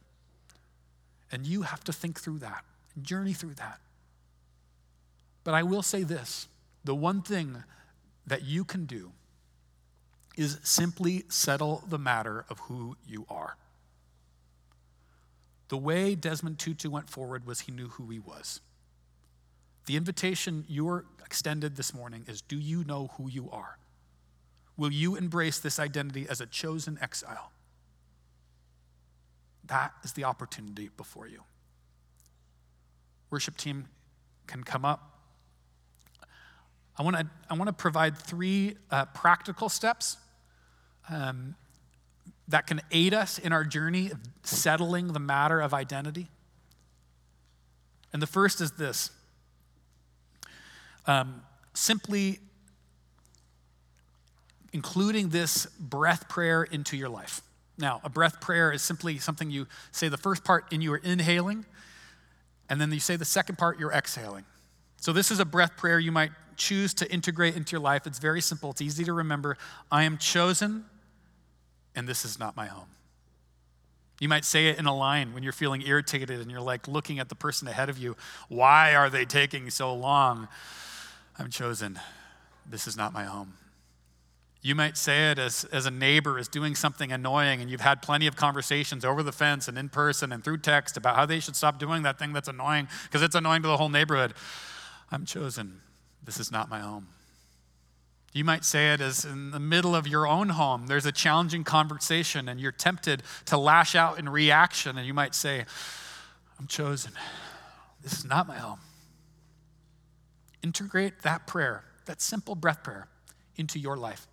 And 1.32 1.46
you 1.46 1.64
have 1.64 1.84
to 1.86 1.94
think 1.94 2.20
through 2.20 2.40
that, 2.40 2.64
journey 3.02 3.34
through 3.34 3.56
that. 3.56 3.80
But 5.44 5.56
I 5.56 5.64
will 5.64 5.82
say 5.82 6.04
this 6.04 6.48
the 6.84 6.96
one 6.96 7.22
thing 7.22 7.64
that 8.26 8.44
you 8.46 8.64
can 8.64 8.86
do 8.86 9.12
is 10.38 10.60
simply 10.64 11.26
settle 11.28 11.84
the 11.88 11.98
matter 11.98 12.46
of 12.50 12.60
who 12.60 12.96
you 13.06 13.26
are. 13.30 13.58
The 15.70 15.78
way 15.78 16.16
Desmond 16.16 16.60
Tutu 16.60 16.90
went 16.90 17.10
forward 17.10 17.46
was 17.46 17.62
he 17.62 17.72
knew 17.72 17.88
who 17.88 18.10
he 18.10 18.20
was. 18.20 18.62
The 19.86 19.96
invitation 19.96 20.66
you're 20.68 21.06
extended 21.26 21.76
this 21.76 21.94
morning 21.94 22.26
is 22.28 22.42
do 22.42 22.58
you 22.58 22.84
know 22.84 23.12
who 23.18 23.30
you 23.30 23.50
are? 23.52 23.78
Will 24.82 24.92
you 24.92 25.16
embrace 25.16 25.60
this 25.60 25.78
identity 25.78 26.26
as 26.28 26.42
a 26.42 26.48
chosen 26.48 26.98
exile? 27.04 27.52
That 29.66 29.94
is 30.04 30.14
the 30.14 30.24
opportunity 30.24 30.90
before 30.98 31.28
you. 31.28 31.44
Worship 33.30 33.58
team 33.58 33.90
can 34.48 34.64
come 34.64 34.84
up. 34.84 35.20
I 36.98 37.04
want 37.04 37.16
to 37.16 37.28
I 37.48 37.54
want 37.54 37.68
to 37.68 37.74
provide 37.74 38.18
three 38.18 38.76
uh, 38.90 39.06
practical 39.06 39.70
steps 39.70 40.18
um, 41.10 41.54
that 42.48 42.66
can 42.66 42.82
aid 42.90 43.14
us 43.14 43.38
in 43.38 43.54
our 43.54 43.64
journey 43.64 44.10
of 44.10 44.18
settling 44.42 45.14
the 45.14 45.20
matter 45.20 45.62
of 45.62 45.76
identity. 45.76 46.28
And 48.12 48.20
the 48.20 48.26
first 48.26 48.62
is 48.62 48.72
this 48.72 49.12
um, 51.06 51.44
simply 51.76 52.40
including 54.74 55.30
this 55.30 55.66
breath 55.80 56.30
prayer 56.30 56.64
into 56.64 56.96
your 56.98 57.10
life. 57.10 57.42
Now, 57.78 58.00
a 58.04 58.10
breath 58.10 58.40
prayer 58.40 58.72
is 58.72 58.82
simply 58.82 59.18
something 59.18 59.50
you 59.50 59.68
say 59.92 60.08
the 60.08 60.18
first 60.18 60.44
part 60.44 60.66
and 60.72 60.84
you 60.84 60.94
are 60.94 60.98
inhaling, 60.98 61.66
and 62.70 62.80
then 62.80 62.92
you 62.92 63.00
say 63.00 63.16
the 63.16 63.26
second 63.26 63.58
part, 63.58 63.80
you're 63.80 63.92
exhaling. 63.92 64.46
So, 64.98 65.14
this 65.14 65.32
is 65.32 65.40
a 65.40 65.46
breath 65.46 65.78
prayer 65.78 66.00
you 66.00 66.12
might 66.12 66.32
choose 66.58 66.94
to 66.96 67.12
integrate 67.12 67.56
into 67.56 67.72
your 67.72 67.82
life. 67.82 68.06
It's 68.06 68.20
very 68.20 68.42
simple, 68.42 68.72
it's 68.72 68.82
easy 68.82 69.04
to 69.06 69.14
remember. 69.14 69.58
I 69.92 70.04
am 70.04 70.18
chosen, 70.18 70.86
and 71.96 72.08
this 72.08 72.24
is 72.24 72.40
not 72.40 72.56
my 72.56 72.68
home. 72.68 72.88
You 74.20 74.30
might 74.30 74.46
say 74.46 74.68
it 74.68 74.78
in 74.78 74.86
a 74.86 74.96
line 74.96 75.34
when 75.34 75.42
you're 75.42 75.52
feeling 75.52 75.82
irritated 75.82 76.40
and 76.40 76.52
you're 76.52 76.62
like 76.62 76.88
looking 76.88 77.18
at 77.18 77.28
the 77.28 77.34
person 77.34 77.68
ahead 77.68 77.90
of 77.90 77.98
you. 77.98 78.16
Why 78.50 78.94
are 78.94 79.10
they 79.10 79.26
taking 79.26 79.72
so 79.72 79.96
long? 79.96 80.48
I'm 81.40 81.50
chosen. 81.50 82.00
This 82.70 82.86
is 82.86 82.96
not 82.96 83.14
my 83.14 83.24
home. 83.24 83.54
You 84.64 84.76
might 84.76 84.96
say 84.96 85.32
it 85.32 85.40
as, 85.40 85.64
as 85.72 85.88
a 85.88 85.92
neighbor 85.92 86.38
is 86.38 86.48
doing 86.48 86.76
something 86.76 87.12
annoying, 87.12 87.62
and 87.62 87.70
you've 87.70 87.82
had 87.82 88.04
plenty 88.04 88.28
of 88.28 88.36
conversations 88.36 89.04
over 89.04 89.24
the 89.24 89.32
fence 89.32 89.68
and 89.68 89.76
in 89.76 89.90
person 89.90 90.32
and 90.32 90.44
through 90.44 90.60
text 90.60 90.98
about 90.98 91.16
how 91.16 91.26
they 91.26 91.40
should 91.40 91.56
stop 91.56 91.80
doing 91.80 92.04
that 92.04 92.20
thing 92.20 92.32
that's 92.32 92.48
annoying 92.48 92.88
because 93.06 93.24
it's 93.24 93.34
annoying 93.34 93.64
to 93.64 93.68
the 93.68 93.78
whole 93.78 93.90
neighborhood. 93.90 94.36
I'm 95.12 95.26
chosen. 95.26 95.82
This 96.24 96.40
is 96.40 96.52
not 96.52 96.70
my 96.70 96.80
home. 96.80 97.08
You 98.34 98.46
might 98.46 98.64
say 98.64 98.94
it 98.94 99.02
as 99.02 99.26
in 99.26 99.50
the 99.52 99.60
middle 99.60 99.96
of 99.96 100.08
your 100.08 100.28
own 100.28 100.50
home, 100.50 100.88
there's 100.88 101.08
a 101.08 101.12
challenging 101.12 101.64
conversation, 101.64 102.48
and 102.48 102.60
you're 102.60 102.72
tempted 102.72 103.24
to 103.46 103.58
lash 103.58 103.96
out 103.96 104.20
in 104.20 104.30
reaction, 104.30 104.98
and 104.98 105.08
you 105.08 105.14
might 105.14 105.34
say, 105.34 105.66
I'm 106.60 106.68
chosen. 106.68 107.14
This 108.04 108.14
is 108.14 108.26
not 108.26 108.48
my 108.48 108.58
home. 108.58 108.80
Integrate 110.64 111.24
that 111.24 111.48
prayer, 111.48 111.84
that 112.06 112.22
simple 112.22 112.56
breath 112.56 112.84
prayer, 112.84 113.08
into 113.58 113.80
your 113.80 113.98
life. 113.98 114.28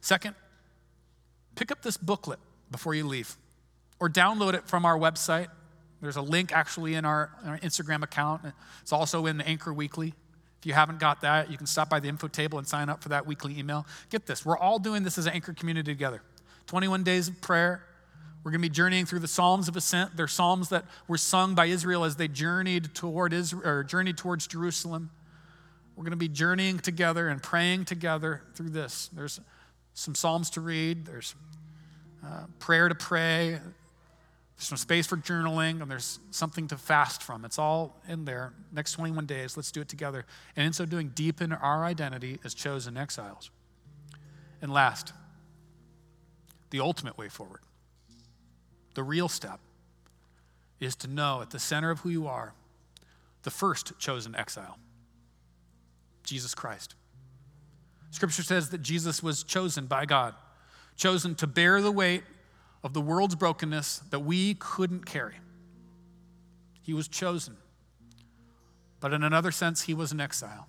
Second, 0.00 0.34
pick 1.54 1.70
up 1.70 1.82
this 1.82 1.96
booklet 1.96 2.38
before 2.70 2.94
you 2.94 3.06
leave 3.06 3.36
or 4.00 4.08
download 4.08 4.54
it 4.54 4.66
from 4.66 4.84
our 4.84 4.98
website. 4.98 5.48
There's 6.00 6.16
a 6.16 6.22
link 6.22 6.52
actually 6.52 6.94
in 6.94 7.04
our, 7.04 7.30
in 7.42 7.48
our, 7.48 7.58
Instagram 7.58 8.02
account. 8.02 8.42
It's 8.82 8.92
also 8.92 9.26
in 9.26 9.38
the 9.38 9.46
Anchor 9.46 9.72
Weekly. 9.72 10.14
If 10.60 10.66
you 10.66 10.72
haven't 10.72 10.98
got 10.98 11.20
that, 11.22 11.50
you 11.50 11.56
can 11.56 11.66
stop 11.66 11.88
by 11.88 12.00
the 12.00 12.08
info 12.08 12.28
table 12.28 12.58
and 12.58 12.66
sign 12.66 12.88
up 12.88 13.02
for 13.02 13.10
that 13.10 13.26
weekly 13.26 13.58
email. 13.58 13.86
Get 14.10 14.26
this, 14.26 14.44
we're 14.44 14.58
all 14.58 14.78
doing 14.78 15.02
this 15.02 15.18
as 15.18 15.26
an 15.26 15.32
Anchor 15.32 15.52
community 15.52 15.92
together. 15.92 16.22
21 16.66 17.02
days 17.02 17.28
of 17.28 17.40
prayer. 17.40 17.84
We're 18.44 18.52
going 18.52 18.62
to 18.62 18.68
be 18.68 18.72
journeying 18.72 19.06
through 19.06 19.18
the 19.18 19.28
Psalms 19.28 19.68
of 19.68 19.76
Ascent. 19.76 20.16
They're 20.16 20.28
psalms 20.28 20.68
that 20.68 20.84
were 21.06 21.18
sung 21.18 21.54
by 21.54 21.66
Israel 21.66 22.04
as 22.04 22.16
they 22.16 22.28
journeyed 22.28 22.94
toward 22.94 23.32
Israel, 23.32 23.68
or 23.68 23.84
journeyed 23.84 24.16
towards 24.16 24.46
Jerusalem. 24.46 25.10
We're 25.96 26.04
going 26.04 26.12
to 26.12 26.16
be 26.16 26.28
journeying 26.28 26.78
together 26.78 27.28
and 27.28 27.42
praying 27.42 27.86
together 27.86 28.42
through 28.54 28.70
this. 28.70 29.10
There's 29.12 29.40
some 29.98 30.14
Psalms 30.14 30.48
to 30.50 30.60
read, 30.60 31.06
there's 31.06 31.34
uh, 32.24 32.44
prayer 32.60 32.88
to 32.88 32.94
pray, 32.94 33.50
there's 33.50 33.62
some 34.56 34.78
space 34.78 35.08
for 35.08 35.16
journaling, 35.16 35.82
and 35.82 35.90
there's 35.90 36.20
something 36.30 36.68
to 36.68 36.76
fast 36.76 37.20
from. 37.20 37.44
It's 37.44 37.58
all 37.58 38.00
in 38.08 38.24
there. 38.24 38.52
Next 38.72 38.92
21 38.92 39.26
days, 39.26 39.56
let's 39.56 39.72
do 39.72 39.80
it 39.80 39.88
together. 39.88 40.24
And 40.54 40.64
in 40.64 40.72
so 40.72 40.84
doing, 40.84 41.08
deepen 41.16 41.52
our 41.52 41.84
identity 41.84 42.38
as 42.44 42.54
chosen 42.54 42.96
exiles. 42.96 43.50
And 44.62 44.72
last, 44.72 45.12
the 46.70 46.78
ultimate 46.78 47.18
way 47.18 47.28
forward, 47.28 47.60
the 48.94 49.02
real 49.02 49.28
step, 49.28 49.58
is 50.78 50.94
to 50.94 51.08
know 51.08 51.42
at 51.42 51.50
the 51.50 51.58
center 51.58 51.90
of 51.90 52.00
who 52.00 52.10
you 52.10 52.28
are, 52.28 52.54
the 53.42 53.50
first 53.50 53.98
chosen 53.98 54.36
exile, 54.36 54.78
Jesus 56.22 56.54
Christ. 56.54 56.94
Scripture 58.10 58.42
says 58.42 58.70
that 58.70 58.82
Jesus 58.82 59.22
was 59.22 59.42
chosen 59.42 59.86
by 59.86 60.06
God, 60.06 60.34
chosen 60.96 61.34
to 61.36 61.46
bear 61.46 61.80
the 61.80 61.92
weight 61.92 62.22
of 62.82 62.94
the 62.94 63.00
world's 63.00 63.34
brokenness 63.34 63.98
that 64.10 64.20
we 64.20 64.54
couldn't 64.54 65.04
carry. 65.06 65.36
He 66.82 66.94
was 66.94 67.08
chosen. 67.08 67.56
But 69.00 69.12
in 69.12 69.22
another 69.22 69.50
sense, 69.50 69.82
he 69.82 69.94
was 69.94 70.10
an 70.12 70.20
exile. 70.20 70.68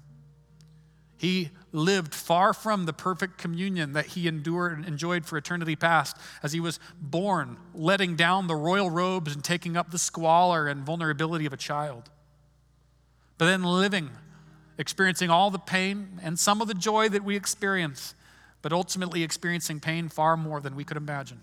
He 1.18 1.50
lived 1.74 2.16
far 2.16 2.54
from 2.54 2.86
the 2.86 2.94
perfect 2.94 3.38
communion 3.38 3.92
that 3.94 4.08
he 4.08 4.28
endured 4.28 4.78
and 4.78 4.86
enjoyed 4.86 5.26
for 5.26 5.38
eternity 5.38 5.76
past 5.76 6.16
as 6.42 6.54
he 6.54 6.62
was 6.62 6.80
born, 7.02 7.58
letting 7.74 8.16
down 8.16 8.48
the 8.48 8.56
royal 8.56 8.90
robes 8.90 9.34
and 9.34 9.44
taking 9.44 9.76
up 9.76 9.92
the 9.92 9.98
squalor 9.98 10.68
and 10.68 10.86
vulnerability 10.86 11.46
of 11.46 11.52
a 11.52 11.58
child. 11.58 12.10
But 13.38 13.46
then 13.46 13.64
living, 13.64 14.12
experiencing 14.80 15.30
all 15.30 15.52
the 15.52 15.60
pain 15.60 16.20
and 16.24 16.40
some 16.40 16.60
of 16.60 16.68
the 16.68 16.74
joy 16.74 17.10
that 17.10 17.24
we 17.24 17.36
experience, 17.36 18.16
but 18.64 18.74
ultimately 18.74 19.22
experiencing 19.22 19.80
pain 19.80 20.10
far 20.10 20.36
more 20.36 20.60
than 20.60 20.76
we 20.76 20.84
could 20.84 20.98
imagine. 20.98 21.40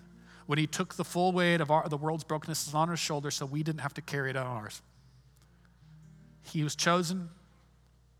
When 0.47 0.59
he 0.59 0.67
took 0.67 0.95
the 0.95 1.05
full 1.05 1.31
weight 1.31 1.61
of 1.61 1.71
our, 1.71 1.89
the 1.89 1.97
world's 1.97 2.25
brokenness 2.25 2.75
on 2.75 2.89
his 2.89 2.99
shoulders 2.99 3.37
so 3.37 3.47
we 3.47 3.63
didn't 3.63 3.83
have 3.83 3.95
to 3.95 4.03
carry 4.03 4.31
it 4.31 4.37
on 4.37 4.47
ours. 4.47 4.83
He 6.43 6.65
was 6.65 6.75
chosen 6.75 7.29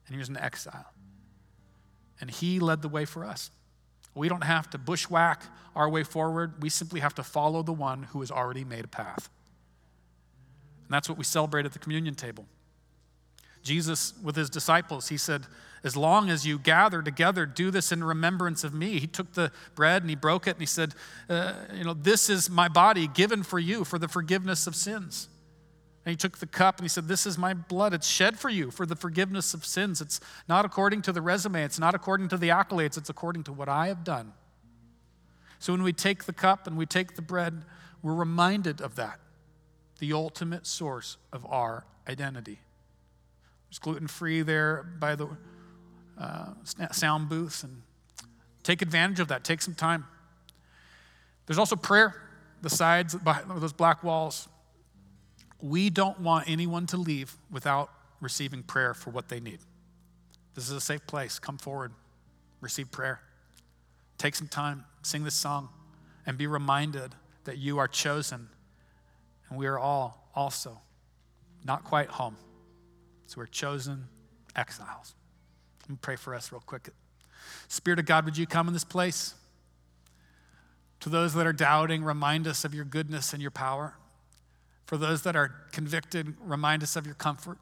and 0.07 0.15
he 0.15 0.19
was 0.19 0.29
in 0.29 0.37
exile 0.37 0.93
and 2.21 2.31
He 2.31 2.59
led 2.61 2.83
the 2.83 2.89
way 2.89 3.05
for 3.05 3.25
us. 3.25 3.51
We 4.15 4.29
don't 4.29 4.45
have 4.45 4.71
to 4.71 4.79
bushwhack 4.79 5.43
our 5.75 5.89
way 5.89 6.03
forward. 6.03 6.63
We 6.63 6.71
simply 6.71 7.01
have 7.01 7.15
to 7.17 7.23
follow 7.23 7.63
the 7.63 7.73
one 7.73 8.05
who 8.05 8.21
has 8.21 8.31
already 8.31 8.65
made 8.65 8.85
a 8.85 8.89
path. 8.89 9.29
And 10.87 10.95
that's 10.95 11.09
what 11.09 11.19
we 11.19 11.25
celebrate 11.25 11.67
at 11.67 11.73
the 11.73 11.79
communion 11.79 12.15
table. 12.15 12.47
Jesus, 13.67 14.15
with 14.23 14.37
his 14.37 14.49
disciples, 14.49 15.09
he 15.09 15.17
said, 15.17 15.47
As 15.83 15.97
long 15.97 16.31
as 16.31 16.47
you 16.47 16.59
gather 16.59 17.03
together, 17.03 17.45
do 17.45 17.71
this 17.71 17.91
in 17.91 18.03
remembrance 18.03 18.65
of 18.65 18.73
me. 18.73 19.01
He 19.01 19.07
took 19.07 19.33
the 19.33 19.51
bread 19.75 20.03
and 20.03 20.09
he 20.09 20.17
broke 20.17 20.47
it 20.47 20.53
and 20.53 20.61
he 20.61 20.67
said, 20.67 20.95
uh, 21.29 21.55
You 21.75 21.85
know, 21.85 21.93
this 21.93 22.31
is 22.31 22.49
my 22.49 22.69
body 22.69 23.09
given 23.09 23.43
for 23.43 23.59
you 23.59 23.85
for 23.85 23.99
the 23.99 24.09
forgiveness 24.09 24.67
of 24.67 24.77
sins. 24.77 25.29
And 26.05 26.13
he 26.13 26.17
took 26.17 26.39
the 26.39 26.47
cup 26.47 26.79
and 26.79 26.85
he 26.85 26.89
said, 26.89 27.09
This 27.09 27.27
is 27.27 27.37
my 27.37 27.53
blood. 27.53 27.93
It's 27.93 28.07
shed 28.07 28.39
for 28.39 28.49
you 28.49 28.71
for 28.71 28.87
the 28.87 28.95
forgiveness 28.95 29.53
of 29.53 29.67
sins. 29.67 30.01
It's 30.01 30.21
not 30.49 30.65
according 30.65 31.03
to 31.03 31.13
the 31.13 31.21
resume, 31.21 31.65
it's 31.65 31.81
not 31.81 31.95
according 31.95 32.29
to 32.29 32.37
the 32.37 32.51
accolades, 32.51 32.97
it's 32.97 33.11
according 33.11 33.43
to 33.45 33.53
what 33.53 33.69
I 33.69 33.89
have 33.89 34.05
done. 34.05 34.33
So 35.59 35.73
when 35.73 35.83
we 35.83 35.93
take 35.93 36.25
the 36.25 36.33
cup 36.33 36.69
and 36.69 36.79
we 36.79 36.87
take 36.87 37.17
the 37.17 37.23
bread, 37.23 37.65
we're 38.03 38.15
reminded 38.15 38.81
of 38.81 38.95
that, 38.95 39.19
the 39.99 40.13
ultimate 40.13 40.67
source 40.67 41.17
of 41.33 41.45
our 41.47 41.85
identity. 42.09 42.61
There's 43.69 43.79
gluten 43.79 44.07
free 44.07 44.43
there 44.43 44.83
by 44.99 45.15
the 45.15 45.29
uh, 46.19 46.53
sound 46.93 47.29
booth, 47.29 47.63
and 47.65 47.83
take 48.63 48.83
advantage 48.83 49.21
of 49.21 49.29
that. 49.29 49.45
Take 49.45 49.63
some 49.63 49.75
time. 49.75 50.07
There's 51.47 51.59
also 51.59 51.77
prayer, 51.77 52.15
the 52.63 52.71
sides 52.71 53.17
those 53.49 53.73
black 53.73 54.03
walls. 54.03 54.49
We 55.61 55.91
don't 55.91 56.21
want 56.21 56.49
anyone 56.49 56.87
to 56.89 56.97
leave 56.97 57.37
without 57.51 57.91
receiving 58.21 58.63
prayer 58.63 58.95
for 58.95 59.11
what 59.11 59.29
they 59.29 59.41
need. 59.41 59.59
This 60.55 60.65
is 60.65 60.73
a 60.73 60.81
safe 60.81 61.07
place. 61.07 61.39
Come 61.39 61.59
forward, 61.59 61.93
receive 62.61 62.91
prayer. 62.91 63.21
Take 64.19 64.35
some 64.35 64.49
time, 64.49 64.85
sing 65.03 65.25
this 65.25 65.35
song, 65.35 65.69
and 66.25 66.39
be 66.39 66.47
reminded 66.47 67.15
that 67.45 67.59
you 67.59 67.79
are 67.79 67.89
chosen 67.89 68.49
and 69.49 69.59
we 69.59 69.67
are 69.67 69.79
all 69.79 70.29
also 70.35 70.81
not 71.65 71.85
quite 71.85 72.09
home. 72.09 72.37
So 73.27 73.41
we're 73.41 73.47
chosen 73.47 74.07
exiles. 74.55 75.15
Let 75.83 75.91
me 75.91 75.99
pray 76.01 76.17
for 76.17 76.35
us 76.35 76.51
real 76.53 76.63
quick. 76.65 76.89
Spirit 77.69 77.99
of 77.99 78.07
God, 78.07 78.25
would 78.25 78.37
you 78.37 78.47
come 78.47 78.67
in 78.67 78.73
this 78.73 78.85
place? 78.85 79.35
To 81.01 81.09
those 81.09 81.35
that 81.35 81.47
are 81.47 81.53
doubting, 81.53 82.03
remind 82.03 82.47
us 82.47 82.65
of 82.65 82.75
your 82.75 82.85
goodness 82.85 83.33
and 83.33 83.43
your 83.43 83.51
power. 83.51 83.95
For 84.87 84.97
those 84.97 85.23
that 85.23 85.37
are 85.37 85.53
convicted, 85.73 86.35
remind 86.41 86.83
us 86.83 86.97
of 86.97 87.07
your 87.07 87.15
comfort. 87.15 87.59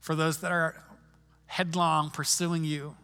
For 0.00 0.14
those 0.14 0.40
that 0.40 0.52
are 0.52 0.82
headlong 1.46 2.10
pursuing 2.10 2.64
you, 2.64 2.96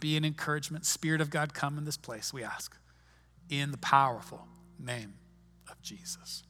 be 0.00 0.16
an 0.16 0.24
encouragement. 0.24 0.86
Spirit 0.86 1.20
of 1.20 1.30
God, 1.30 1.54
come 1.54 1.78
in 1.78 1.84
this 1.84 1.96
place, 1.96 2.32
we 2.32 2.42
ask, 2.42 2.76
in 3.50 3.70
the 3.70 3.78
powerful 3.78 4.46
name 4.78 5.14
of 5.70 5.80
Jesus. 5.82 6.42